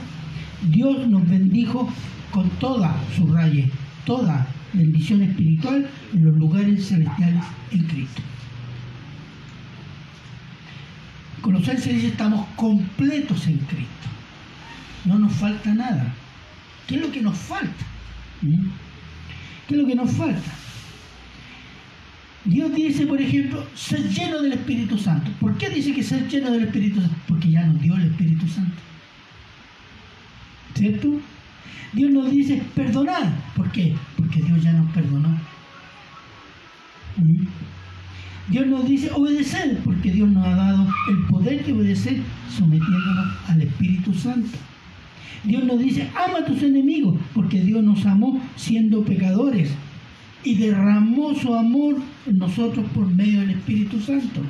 [0.71, 1.89] Dios nos bendijo
[2.31, 3.71] con toda su raye,
[4.05, 8.23] toda bendición espiritual en los lugares celestiales en Cristo.
[11.41, 14.09] Colosenses dice, estamos completos en Cristo.
[15.05, 16.13] No nos falta nada.
[16.89, 17.85] ¿Qué es lo que nos falta?
[18.43, 18.67] ¿Mm?
[19.69, 20.66] ¿Qué es lo que nos falta?
[22.47, 25.33] Dios dice, por ejemplo, ser lleno del Espíritu Santo.
[25.41, 27.17] ¿Por qué dice que ser lleno del Espíritu Santo?
[27.27, 28.77] Porque ya nos dio el Espíritu Santo.
[30.75, 31.21] ¿Cierto?
[31.93, 33.33] Dios nos dice perdonar.
[33.57, 33.95] ¿Por qué?
[34.17, 35.29] Porque Dios ya nos perdonó.
[37.17, 37.47] ¿Mm?
[38.49, 43.63] Dios nos dice obedecer, porque Dios nos ha dado el poder de obedecer sometiéndonos al
[43.63, 44.57] Espíritu Santo.
[45.43, 49.71] Dios nos dice, ama a tus enemigos, porque Dios nos amó siendo pecadores
[50.45, 54.41] y derramó su amor en nosotros por medio del Espíritu Santo.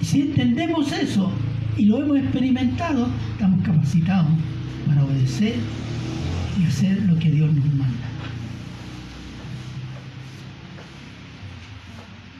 [0.00, 1.32] Y si entendemos eso
[1.76, 4.30] y lo hemos experimentado, estamos capacitados
[4.86, 5.54] para obedecer
[6.60, 8.08] y hacer lo que Dios nos manda.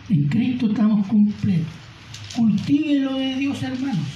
[0.08, 1.66] En Cristo estamos completos.
[2.34, 4.06] Cultive lo de Dios, hermanos.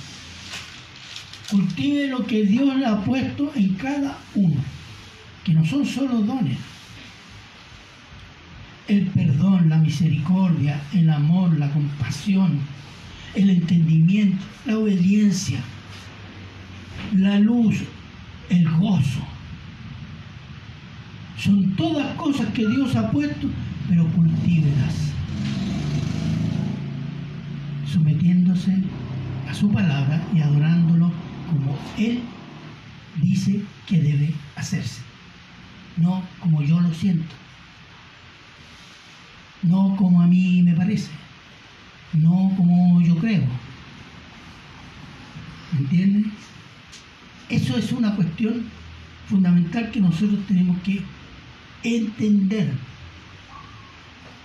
[1.50, 4.56] Cultive lo que Dios le ha puesto en cada uno,
[5.44, 6.58] que no son solo dones.
[8.88, 12.58] El perdón, la misericordia, el amor, la compasión,
[13.34, 15.60] el entendimiento, la obediencia,
[17.14, 17.76] la luz,
[18.50, 19.20] el gozo.
[21.38, 23.48] Son todas cosas que Dios ha puesto,
[23.88, 25.12] pero cultívelas
[27.92, 28.74] sometiéndose
[29.48, 31.12] a su palabra y adorándolo
[31.50, 32.20] como Él
[33.20, 35.02] dice que debe hacerse,
[35.96, 37.34] no como yo lo siento,
[39.62, 41.10] no como a mí me parece,
[42.14, 43.42] no como yo creo.
[45.72, 46.32] ¿Me entienden?
[47.48, 48.64] Eso es una cuestión
[49.28, 51.02] fundamental que nosotros tenemos que
[51.82, 52.72] entender.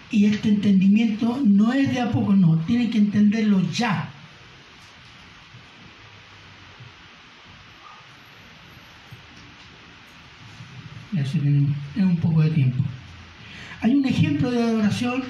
[0.09, 4.09] Y este entendimiento no es de a poco, no, tienen que entenderlo ya.
[11.11, 12.83] Tiene un poco de tiempo.
[13.81, 15.23] Hay un ejemplo de adoración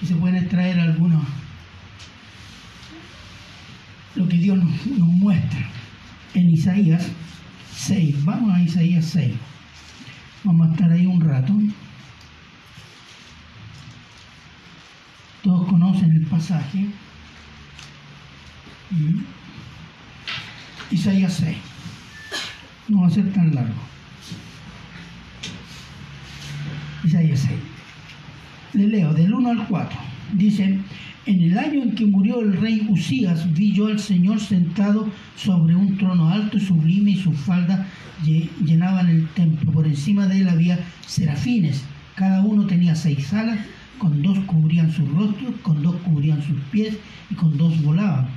[0.00, 1.24] que se pueden extraer algunos,
[4.16, 5.68] lo que Dios nos, nos muestra
[6.34, 7.08] en Isaías
[7.76, 8.24] 6.
[8.24, 9.34] Vamos a Isaías 6.
[10.44, 11.54] Vamos a estar ahí un rato.
[15.42, 16.86] Todos conocen el pasaje.
[18.90, 19.20] Mm.
[20.90, 21.56] Isaías 6.
[22.88, 23.93] No va a ser tan largo.
[27.04, 27.52] Isaías 6.
[28.74, 29.98] Le leo del 1 al 4.
[30.32, 30.78] Dice,
[31.26, 35.74] en el año en que murió el rey Usías, vi yo al Señor sentado sobre
[35.74, 37.86] un trono alto y sublime y sus faldas
[38.24, 39.70] llenaban el templo.
[39.72, 41.84] Por encima de él había serafines.
[42.14, 43.58] Cada uno tenía seis alas,
[43.98, 46.96] con dos cubrían sus rostros, con dos cubrían sus pies
[47.30, 48.28] y con dos volaban.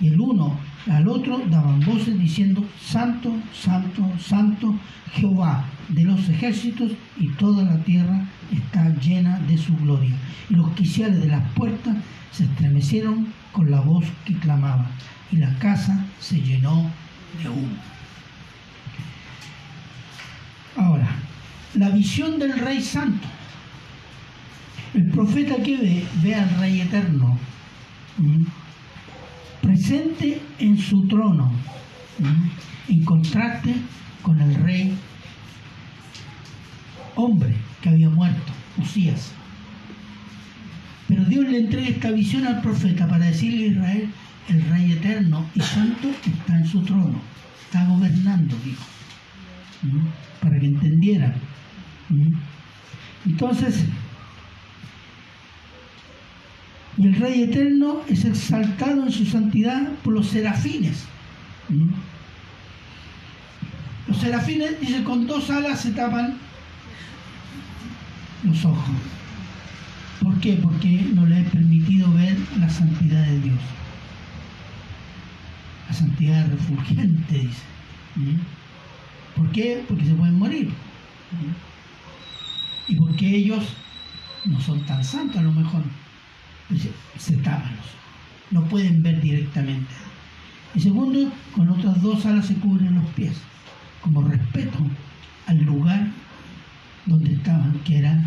[0.00, 0.58] Y el uno
[0.90, 4.74] al otro daban voces diciendo, Santo, Santo, Santo,
[5.12, 10.14] Jehová de los ejércitos, y toda la tierra está llena de su gloria.
[10.50, 11.96] Y los quiciales de las puertas
[12.32, 14.90] se estremecieron con la voz que clamaba,
[15.32, 16.90] y la casa se llenó
[17.42, 17.76] de humo.
[20.76, 21.08] Ahora,
[21.74, 23.26] la visión del Rey Santo.
[24.92, 27.36] El profeta que ve, ve al Rey Eterno
[29.64, 31.50] presente en su trono,
[32.88, 33.74] en contraste
[34.22, 34.96] con el rey
[37.16, 39.32] hombre que había muerto, Usías.
[41.08, 44.08] Pero Dios le entrega esta visión al profeta para decirle a Israel,
[44.48, 47.20] el rey eterno y santo está en su trono,
[47.64, 48.84] está gobernando, dijo,
[50.40, 51.34] para que entendieran.
[53.26, 53.84] Entonces,
[56.96, 61.04] y el Rey Eterno es exaltado en su santidad por los serafines.
[61.68, 61.90] ¿Mm?
[64.08, 66.36] Los serafines, dice, con dos alas se tapan
[68.44, 68.94] los ojos.
[70.22, 70.58] ¿Por qué?
[70.62, 73.58] Porque no le he permitido ver la santidad de Dios.
[75.88, 77.62] La santidad refulgente, dice.
[78.14, 78.38] ¿Mm?
[79.36, 79.84] ¿Por qué?
[79.88, 80.68] Porque se pueden morir.
[80.68, 82.92] ¿Mm?
[82.92, 83.64] Y porque ellos
[84.44, 85.82] no son tan santos a lo mejor
[87.18, 87.76] se tapan
[88.54, 89.92] no pueden ver directamente.
[90.74, 93.36] Y segundo, con otras dos alas se cubren los pies,
[94.00, 94.78] como respeto
[95.46, 96.06] al lugar
[97.06, 98.24] donde estaban, que era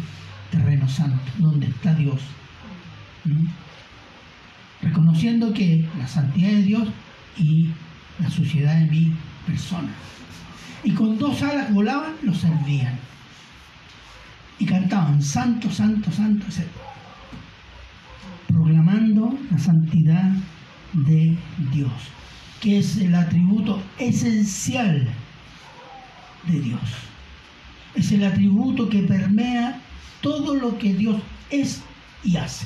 [0.52, 2.22] terreno santo, donde está Dios.
[4.82, 6.88] Reconociendo que la santidad de Dios
[7.38, 7.70] y
[8.20, 9.14] la suciedad de mi
[9.46, 9.90] persona.
[10.84, 12.98] Y con dos alas volaban, los servían.
[14.60, 16.87] Y cantaban, santo, santo, santo, etc
[18.58, 20.32] proclamando la santidad
[20.94, 21.38] de
[21.74, 21.92] Dios,
[22.60, 25.08] que es el atributo esencial
[26.48, 26.82] de Dios.
[27.96, 29.80] Es el atributo que permea
[30.22, 31.84] todo lo que Dios es
[32.24, 32.66] y hace.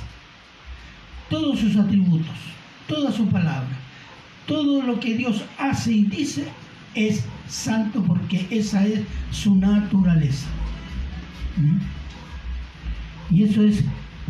[1.29, 2.35] Todos sus atributos,
[2.87, 3.77] toda su palabra,
[4.47, 6.45] todo lo que Dios hace y dice
[6.95, 10.47] es santo porque esa es su naturaleza.
[11.57, 13.35] ¿Mm?
[13.35, 13.83] Y eso es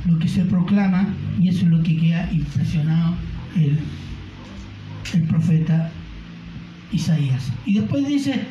[0.06, 3.16] lo que se proclama y eso es lo que queda impresionado
[3.56, 3.80] el,
[5.14, 5.92] el profeta
[6.92, 7.52] Isaías.
[7.66, 8.46] Y después dice,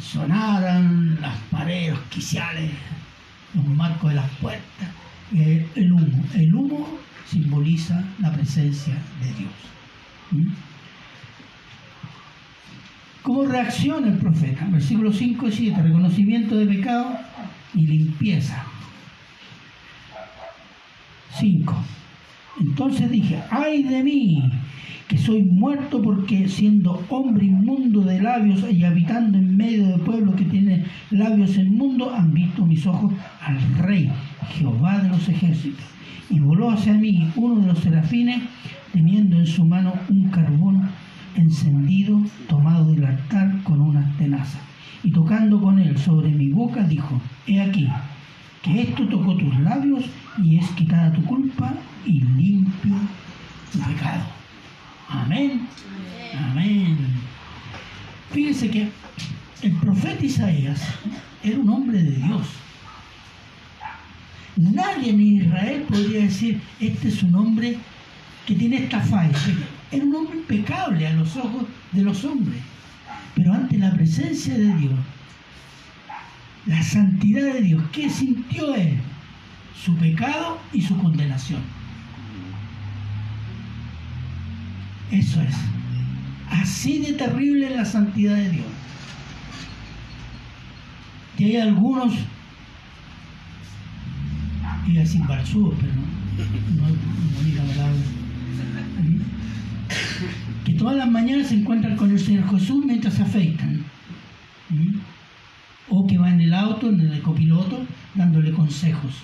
[0.00, 2.70] sonaran las paredes, quiciales,
[3.54, 4.88] los marcos de las puertas,
[5.32, 5.40] y
[5.74, 6.24] el humo.
[6.34, 6.88] El humo
[7.26, 9.52] simboliza la presencia de Dios.
[10.30, 10.52] ¿Mm?
[13.22, 14.66] ¿Cómo reacciona el profeta?
[14.70, 17.18] Versículo 5 y 7, reconocimiento de pecado
[17.74, 18.64] y limpieza.
[21.38, 21.74] 5.
[22.60, 24.42] Entonces dije, ay de mí,
[25.08, 30.34] que soy muerto porque siendo hombre inmundo de labios y habitando en medio de pueblo
[30.34, 34.10] que tiene labios inmundos, han visto mis ojos al rey,
[34.50, 35.84] Jehová de los ejércitos.
[36.28, 38.42] Y voló hacia mí uno de los serafines,
[38.92, 40.88] teniendo en su mano un carbón
[41.36, 44.58] encendido, tomado del altar con una tenaza.
[45.04, 47.86] Y tocando con él sobre mi boca, dijo, he aquí,
[48.62, 50.04] que esto tocó tus labios
[50.42, 51.74] y es quitada tu culpa
[52.04, 52.94] y limpio
[53.72, 54.24] tu pecado.
[55.08, 55.66] Amén.
[56.50, 56.96] Amén.
[58.32, 58.88] Fíjense que
[59.62, 60.82] el profeta Isaías
[61.42, 62.46] era un hombre de Dios.
[64.56, 67.78] Nadie en Israel podría decir, este es un hombre
[68.46, 69.38] que tiene esta falla.
[69.90, 72.60] Era un hombre impecable a los ojos de los hombres.
[73.34, 74.98] Pero ante la presencia de Dios,
[76.64, 78.98] la santidad de Dios, ¿qué sintió él?
[79.84, 81.60] Su pecado y su condenación.
[85.10, 85.54] Eso es.
[86.50, 88.66] Así de terrible la santidad de Dios.
[91.38, 92.14] Y hay algunos,
[94.64, 97.92] a decir balsúos, pero no, no, diga palabra,
[100.64, 103.84] que todas las mañanas se encuentran con el Señor Jesús mientras se afeitan.
[105.88, 109.22] O que va en el auto, en el copiloto, dándole consejos.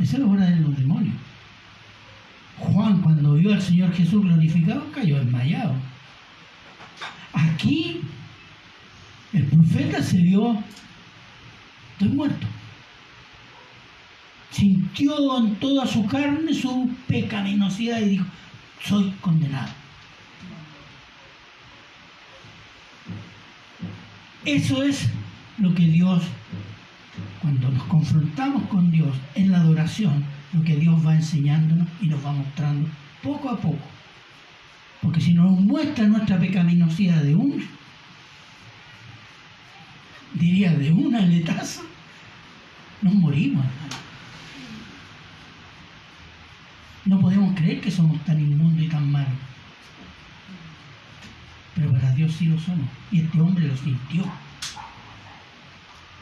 [0.00, 1.14] Esa es la obra de los demonios.
[2.58, 5.74] Juan, cuando vio al Señor Jesús glorificado, cayó desmayado.
[7.32, 8.00] Aquí,
[9.32, 10.62] el profeta se vio,
[11.92, 12.46] estoy muerto.
[14.50, 18.26] Sintió en toda su carne su pecaminosidad y dijo,
[18.82, 19.72] soy condenado.
[24.44, 25.08] Eso es
[25.58, 26.22] lo que Dios,
[27.40, 32.24] cuando nos confrontamos con Dios en la adoración, lo que Dios va enseñándonos y nos
[32.24, 32.88] va mostrando
[33.22, 33.86] poco a poco.
[35.00, 37.64] Porque si nos muestra nuestra pecaminosidad de un,
[40.34, 41.82] diría de un aletazo,
[43.00, 43.64] nos morimos.
[47.06, 49.32] No podemos creer que somos tan inmundos y tan malos.
[51.74, 52.86] Pero para Dios sí lo somos.
[53.10, 54.24] Y este hombre lo sintió.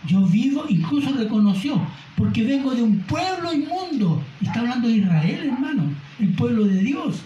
[0.06, 1.80] Yo vivo, incluso reconoció,
[2.16, 4.22] porque vengo de un pueblo inmundo.
[4.40, 5.84] Está hablando de Israel, hermano,
[6.18, 7.22] el pueblo de Dios.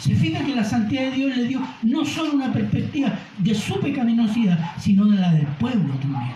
[0.00, 3.78] Se fija que la santidad de Dios le dio no solo una perspectiva de su
[3.78, 6.32] pecaminosidad, sino de la del pueblo también.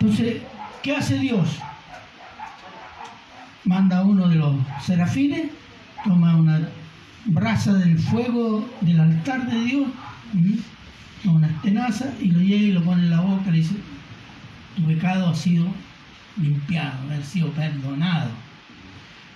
[0.00, 0.42] Entonces,
[0.82, 1.48] ¿qué hace Dios?
[3.64, 4.54] Manda a uno de los
[4.84, 5.50] serafines,
[6.04, 6.68] toma una
[7.28, 9.88] brasa del fuego del altar de Dios,
[10.34, 10.58] ¿m?
[11.24, 13.74] una tenaza y lo lleva y lo pone en la boca y le dice,
[14.76, 15.66] tu pecado ha sido
[16.40, 18.30] limpiado, ha sido perdonado.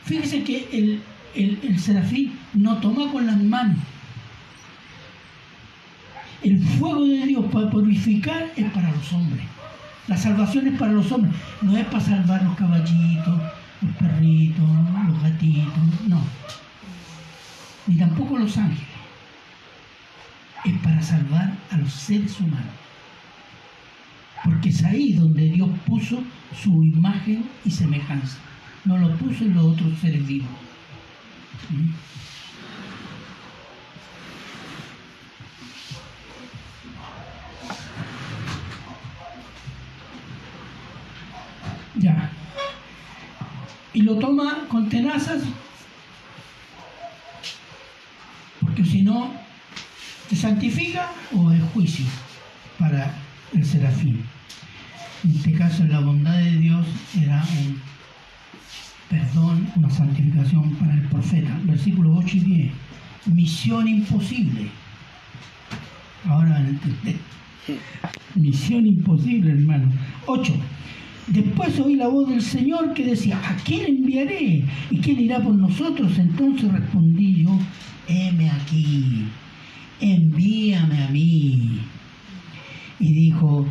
[0.05, 1.03] Fíjese que el,
[1.34, 3.78] el, el serafín no toma con las manos.
[6.43, 9.47] El fuego de Dios para purificar es para los hombres.
[10.09, 13.40] La salvación es para los hombres, no es para salvar los caballitos,
[13.80, 14.68] los perritos,
[15.09, 15.72] los gatitos,
[16.09, 16.20] no.
[17.87, 18.87] Ni tampoco los ángeles.
[20.64, 22.74] Es para salvar a los seres humanos.
[24.45, 26.22] Porque es ahí donde Dios puso
[26.61, 28.39] su imagen y semejanza.
[28.85, 30.49] No lo puso en los otros seres vivos.
[31.70, 31.91] ¿Mm?
[42.01, 42.30] Ya.
[43.93, 45.43] Y lo toma con tenazas,
[48.83, 49.30] porque si no,
[50.28, 52.05] te santifica o es juicio
[52.78, 53.14] para
[53.55, 54.22] el serafín.
[55.24, 56.87] En este caso, la bondad de Dios
[57.20, 57.80] era un
[59.09, 61.57] perdón, una santificación para el profeta.
[61.64, 62.72] Versículos 8 y 10.
[63.26, 64.68] Misión imposible.
[66.26, 67.16] Ahora entender.
[68.35, 69.93] Misión imposible, hermano.
[70.26, 70.55] 8.
[71.28, 74.64] Después oí la voz del Señor que decía, ¿a quién enviaré?
[74.91, 76.18] ¿Y quién irá por nosotros?
[76.18, 77.57] Entonces respondí yo,
[78.09, 79.26] heme aquí,
[80.00, 81.80] envíame a mí.
[82.98, 83.66] Y dijo,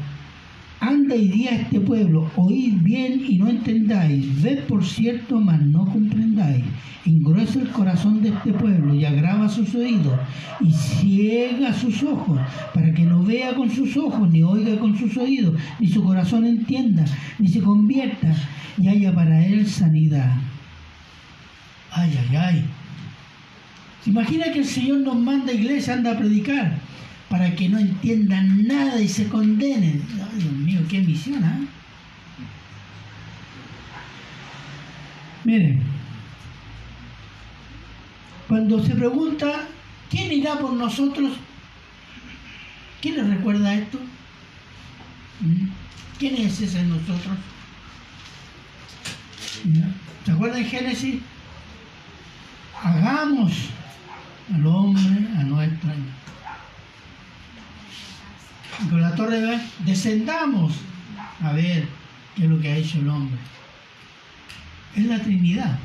[0.82, 5.62] anda y di a este pueblo, oíd bien y no entendáis, ved por cierto, mas
[5.62, 6.64] no comprendáis.
[7.06, 10.20] Engruesa el corazón de este pueblo y agrava sus oídos
[10.60, 12.40] y ciega sus ojos,
[12.74, 16.46] para que no vea con sus ojos, ni oiga con sus oídos, ni su corazón
[16.46, 17.06] entienda,
[17.40, 18.34] ni se convierta
[18.78, 20.36] y haya para él sanidad.
[21.92, 22.66] Ay, ay, ay.
[24.04, 26.80] ¿Se imagina que el Señor nos manda a iglesia, anda a predicar?
[27.32, 30.06] para que no entiendan nada y se condenen.
[30.16, 31.62] Ay, Dios mío, qué misión, ¿ah?
[35.46, 35.82] Miren,
[38.50, 39.66] cuando se pregunta,
[40.10, 41.32] ¿quién irá por nosotros?
[43.02, 43.98] ¿Quién les recuerda esto?
[45.40, 45.68] ¿Mm?
[46.20, 47.38] ¿Quién es ese en nosotros?
[50.26, 51.22] ¿Se acuerdan Génesis?
[52.84, 53.54] Hagamos
[54.54, 55.94] al hombre a nuestra
[58.90, 60.74] con la torre de descendamos
[61.42, 61.88] a ver
[62.36, 63.38] qué es lo que ha hecho el hombre.
[64.96, 65.78] Es la Trinidad.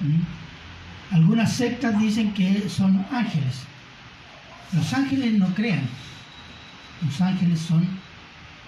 [0.00, 1.14] ¿Mm?
[1.14, 3.64] Algunas sectas dicen que son ángeles.
[4.72, 5.86] Los ángeles no crean.
[7.04, 7.86] Los ángeles son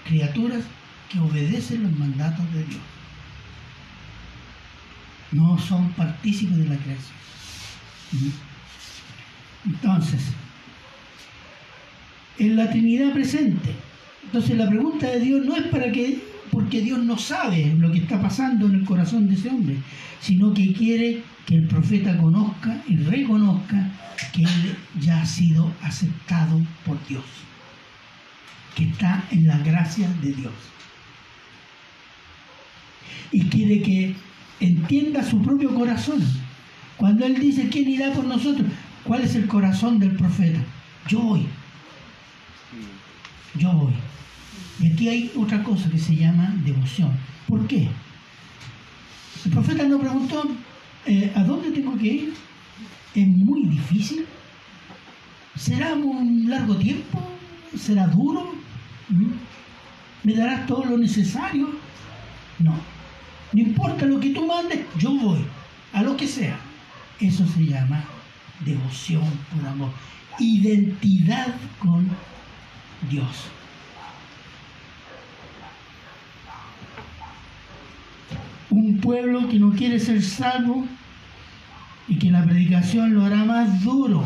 [0.05, 0.65] criaturas
[1.09, 2.83] que obedecen los mandatos de Dios.
[5.33, 7.17] No son partícipes de la creación.
[8.13, 8.54] ¿Mm?
[9.67, 10.21] Entonces,
[12.39, 13.71] en la Trinidad presente.
[14.25, 17.99] Entonces la pregunta de Dios no es para que porque Dios no sabe lo que
[17.99, 19.77] está pasando en el corazón de ese hombre,
[20.21, 23.91] sino que quiere que el profeta conozca y reconozca
[24.33, 27.25] que él ya ha sido aceptado por Dios,
[28.77, 30.53] que está en la gracia de Dios.
[33.33, 34.15] Y quiere que
[34.61, 36.23] entienda su propio corazón.
[36.97, 38.69] Cuando él dice, ¿quién irá por nosotros?
[39.05, 40.59] ¿Cuál es el corazón del profeta?
[41.09, 41.47] Yo voy.
[43.55, 43.93] Yo voy.
[44.81, 47.13] Y aquí hay otra cosa que se llama devoción.
[47.47, 47.89] ¿Por qué?
[49.45, 50.43] El profeta no preguntó,
[51.05, 52.35] eh, ¿a dónde tengo que ir?
[53.15, 54.25] ¿Es muy difícil?
[55.55, 57.21] ¿Será un largo tiempo?
[57.77, 58.55] ¿Será duro?
[59.11, 59.33] ¿Mm?
[60.25, 61.69] ¿Me darás todo lo necesario?
[62.59, 62.75] No.
[63.53, 65.45] No importa lo que tú mandes, yo voy,
[65.93, 66.59] a lo que sea.
[67.21, 68.03] Eso se llama
[68.65, 69.91] devoción por amor.
[70.39, 72.09] Identidad con
[73.11, 73.49] Dios.
[78.71, 80.85] Un pueblo que no quiere ser salvo
[82.09, 84.25] y que la predicación lo hará más duro,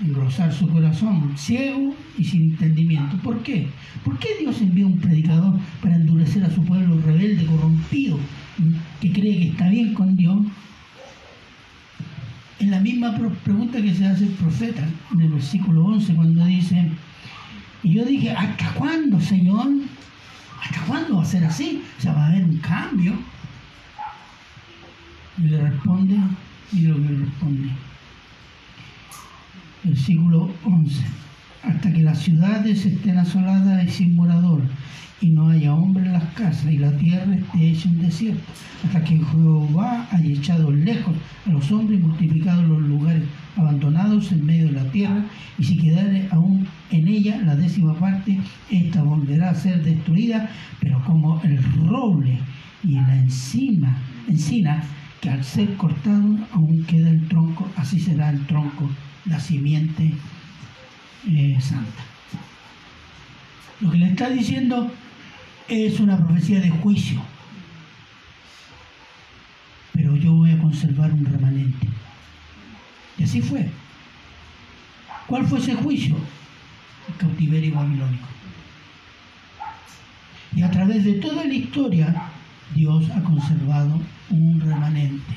[0.00, 3.16] engrosar su corazón, ciego y sin entendimiento.
[3.18, 3.68] ¿Por qué?
[4.04, 8.18] ¿Por qué Dios envía un predicador para endurecer a su pueblo rebelde, corrompido,
[9.00, 10.38] que cree que está bien con Dios?
[12.58, 16.90] Es la misma pregunta que se hace el profeta en el versículo 11 cuando dice,
[17.82, 19.68] y yo dije, ¿hasta cuándo, Señor?
[20.62, 21.82] ¿Hasta cuándo va a ser así?
[21.98, 23.12] O sea, va a haber un cambio.
[25.38, 26.18] Y le responde,
[26.72, 27.68] y lo que le responde.
[29.84, 31.25] Versículo 11.
[31.66, 34.62] Hasta que las ciudades estén asoladas y sin morador,
[35.20, 38.44] y no haya hombre en las casas, y la tierra esté hecha un desierto,
[38.84, 43.24] hasta que Jehová haya echado lejos a los hombres y multiplicado los lugares
[43.56, 45.24] abandonados en medio de la tierra,
[45.58, 48.38] y si quedare aún en ella la décima parte,
[48.70, 50.48] esta volverá a ser destruida,
[50.80, 52.38] pero como el roble
[52.84, 53.96] y la encima,
[54.28, 54.84] encina,
[55.20, 58.88] que al ser cortado aún queda el tronco, así será el tronco,
[59.24, 60.12] la simiente
[61.28, 62.04] eh, santa.
[63.80, 64.90] Lo que le está diciendo
[65.68, 67.20] es una profecía de juicio,
[69.92, 71.88] pero yo voy a conservar un remanente.
[73.18, 73.68] Y así fue.
[75.26, 76.16] ¿Cuál fue ese juicio?
[77.08, 78.26] El cautiverio babilónico.
[80.54, 82.14] Y a través de toda la historia,
[82.74, 84.00] Dios ha conservado
[84.30, 85.34] un remanente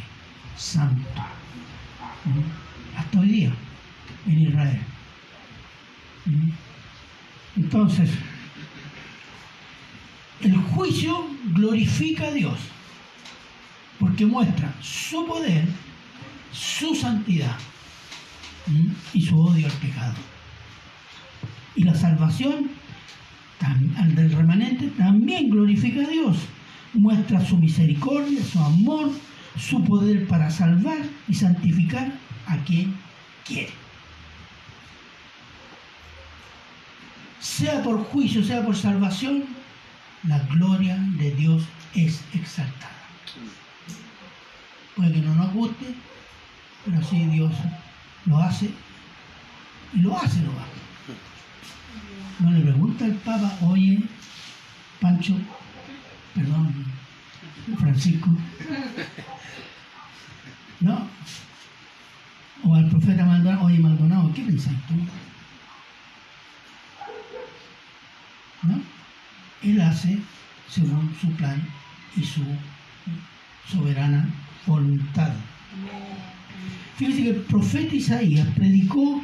[0.55, 1.21] santo.
[2.97, 3.51] Hasta hoy día,
[4.27, 4.79] en Israel.
[7.55, 8.09] Entonces,
[10.41, 12.57] el juicio glorifica a Dios,
[13.99, 15.65] porque muestra su poder,
[16.51, 17.57] su santidad
[19.13, 20.15] y su odio al pecado.
[21.75, 22.69] Y la salvación
[23.97, 26.37] al del remanente también glorifica a Dios,
[26.93, 29.11] muestra su misericordia, su amor,
[29.57, 32.13] su poder para salvar y santificar
[32.47, 32.95] a quien
[33.45, 33.88] quiere.
[37.39, 39.45] Sea por juicio, sea por salvación,
[40.23, 41.63] la gloria de Dios
[41.95, 42.91] es exaltada.
[44.95, 45.95] Puede que no nos guste,
[46.85, 47.53] pero así Dios
[48.25, 48.69] lo hace
[49.93, 50.79] y lo hace, lo hace.
[52.39, 54.03] No le pregunta al Papa, oye,
[55.01, 55.35] Pancho,
[56.35, 56.85] perdón,
[57.79, 58.29] Francisco,
[60.79, 61.07] ¿no?
[62.63, 64.95] O al profeta Maldonado, oye Maldonado, ¿qué pensás tú?
[68.67, 68.81] ¿No?
[69.69, 70.17] Él hace
[70.67, 71.61] según su plan
[72.17, 72.41] y su
[73.71, 74.27] soberana
[74.65, 75.31] voluntad.
[76.97, 79.21] Fíjense que el profeta Isaías predicó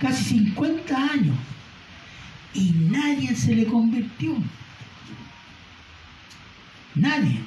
[0.00, 1.36] casi 50 años
[2.54, 4.36] y nadie se le convirtió.
[6.94, 7.40] Nadie.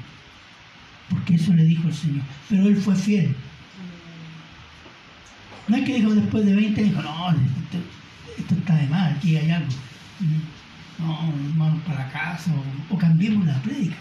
[1.09, 2.23] Porque eso le dijo el Señor.
[2.49, 3.35] Pero él fue fiel.
[5.67, 7.77] No es que dijo después de 20 años, no, esto,
[8.37, 9.71] esto está de mal, aquí hay algo
[10.99, 12.51] no, vamos para casa
[12.89, 13.95] o, cambiemos la prédica.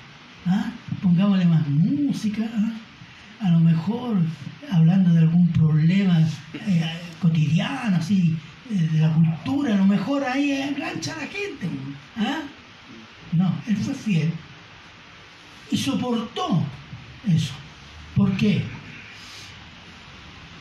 [0.47, 0.71] ¿ah?
[1.03, 2.43] Pongámosle más música.
[2.55, 3.47] ¿ah?
[3.47, 4.17] A lo mejor
[4.71, 6.21] hablando de algún problema
[6.55, 8.37] eh, cotidiano, así,
[8.71, 11.69] eh, de la cultura, a lo mejor ahí engancha a la gente.
[12.17, 12.43] ¿ah?
[13.33, 14.33] No, él fue fiel
[15.71, 16.63] y soportó
[17.29, 17.53] eso.
[18.15, 18.63] ¿Por qué?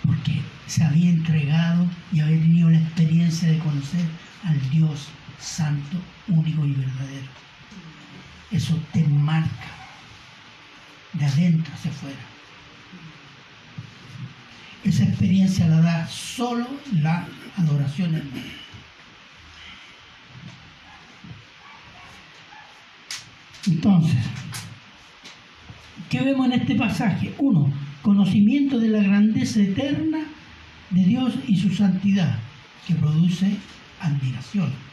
[0.06, 4.06] Porque se había entregado y había tenido la experiencia de conocer
[4.44, 5.10] al Dios
[5.40, 7.28] santo, único y verdadero.
[8.52, 9.72] Eso te marca
[11.14, 12.20] de adentro hacia afuera.
[14.84, 17.28] Esa experiencia la da solo la
[17.58, 18.44] adoración hermana.
[23.68, 24.24] Entonces,
[26.10, 27.34] ¿qué vemos en este pasaje?
[27.40, 27.74] Uno,
[28.04, 30.20] conocimiento de la grandeza eterna
[30.92, 32.38] de Dios y su santidad,
[32.88, 33.58] que produce
[34.00, 34.85] admiración.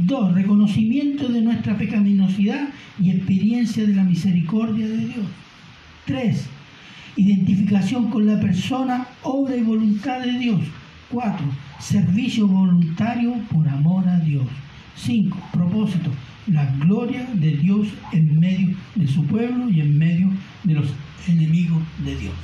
[0.00, 2.68] Dos, reconocimiento de nuestra pecaminosidad
[3.02, 5.26] y experiencia de la misericordia de Dios.
[6.06, 6.46] Tres,
[7.16, 10.60] identificación con la persona, obra y voluntad de Dios.
[11.10, 11.46] Cuatro,
[11.80, 14.46] servicio voluntario por amor a Dios.
[14.94, 16.10] Cinco, propósito,
[16.46, 20.30] la gloria de Dios en medio de su pueblo y en medio
[20.62, 20.86] de los
[21.26, 22.34] enemigos de Dios.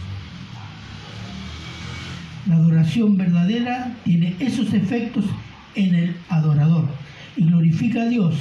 [2.49, 5.25] La adoración verdadera tiene esos efectos
[5.77, 7.04] en el adorador
[7.37, 8.35] y glorifica a Dios.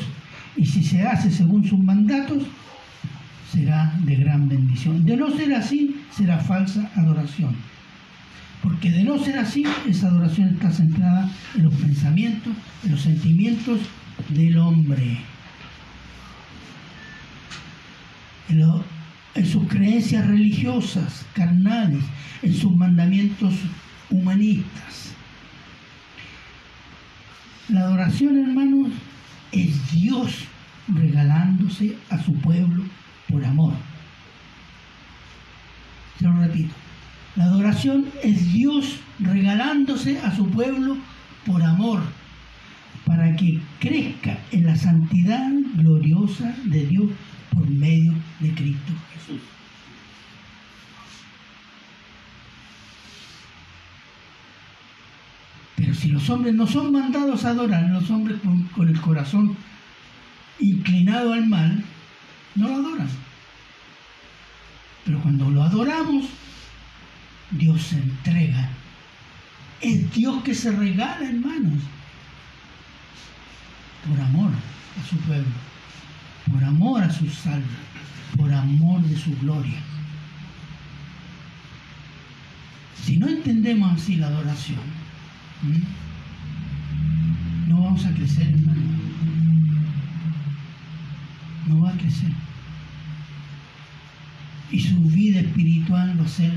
[0.56, 2.44] Y si se hace según sus mandatos,
[3.52, 5.04] será de gran bendición.
[5.06, 7.56] De no ser así, será falsa adoración.
[8.62, 13.80] Porque de no ser así, esa adoración está centrada en los pensamientos, en los sentimientos
[14.30, 15.18] del hombre.
[18.50, 18.64] En,
[19.36, 22.04] en sus creencias religiosas, carnales,
[22.42, 23.54] en sus mandamientos
[24.10, 25.14] humanistas.
[27.74, 28.92] La adoración, hermanos,
[29.52, 30.46] es Dios
[30.88, 32.84] regalándose a su pueblo
[33.28, 33.74] por amor.
[36.20, 36.72] Se lo repito.
[37.36, 40.98] La adoración es Dios regalándose a su pueblo
[41.48, 42.04] por amor,
[43.08, 47.10] para que crezca en la santidad gloriosa de Dios
[47.52, 49.53] por medio de Cristo Jesús.
[55.76, 58.40] Pero si los hombres no son mandados a adorar, los hombres
[58.76, 59.56] con, el corazón
[60.60, 61.84] inclinado al mal,
[62.56, 63.10] no lo adoran.
[65.06, 66.26] Pero cuando lo adoramos,
[67.52, 68.70] Dios se entrega.
[69.82, 71.82] Es Dios que se regala, hermanos,
[74.08, 75.52] por amor a su pueblo,
[76.50, 77.68] por amor a sus salvos,
[78.38, 79.80] por amor de su gloria.
[83.04, 85.03] Si no entendemos así la adoración,
[85.64, 85.82] ¿m?
[87.68, 88.82] no vamos a crecer, hermano.
[91.68, 92.32] No va a crecer.
[94.72, 96.54] Y su vida espiritual va a ser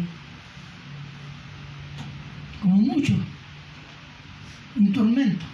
[2.60, 3.14] como mucho,
[4.74, 5.44] un tormento,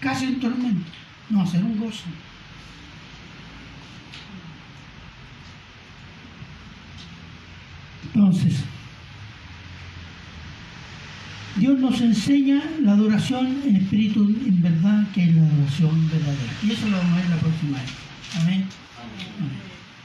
[0.00, 0.90] casi un tormento,
[1.28, 2.04] no va a ser un gozo.
[8.06, 8.64] Entonces,
[11.60, 16.52] Dios nos enseña la adoración en espíritu, en verdad, que es la adoración verdadera.
[16.62, 17.90] Y eso lo vamos a ver la próxima vez.
[18.40, 18.64] Amén.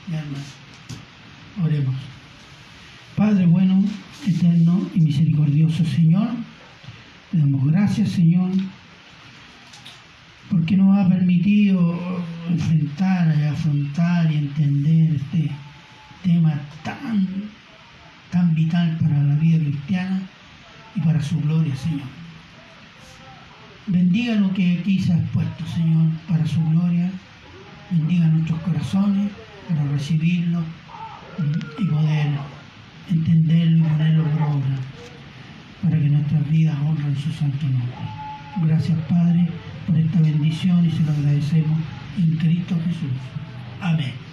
[0.09, 0.25] Amén.
[1.63, 1.95] Oremos.
[3.15, 3.81] Padre bueno,
[4.27, 6.27] eterno y misericordioso Señor,
[7.31, 8.51] te damos gracias, Señor,
[10.49, 11.97] porque nos ha permitido
[12.49, 15.49] enfrentar afrontar y entender este
[16.21, 17.25] tema tan,
[18.29, 20.21] tan vital para la vida cristiana
[20.95, 22.07] y para su gloria, Señor.
[23.87, 27.11] Bendiga lo que aquí se ha expuesto, Señor, para su gloria.
[27.91, 29.31] Bendiga nuestros corazones
[29.69, 30.61] para recibirlo
[31.79, 32.27] y poder
[33.11, 34.77] entenderlo y ponerlo por obra,
[35.83, 37.93] para que nuestras vidas honren su santo nombre.
[38.63, 39.49] Gracias, Padre,
[39.85, 41.79] por esta bendición y se lo agradecemos
[42.17, 43.11] en Cristo Jesús.
[43.81, 44.24] Amén.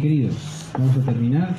[0.00, 0.34] Queridos,
[0.72, 1.54] vamos a terminar.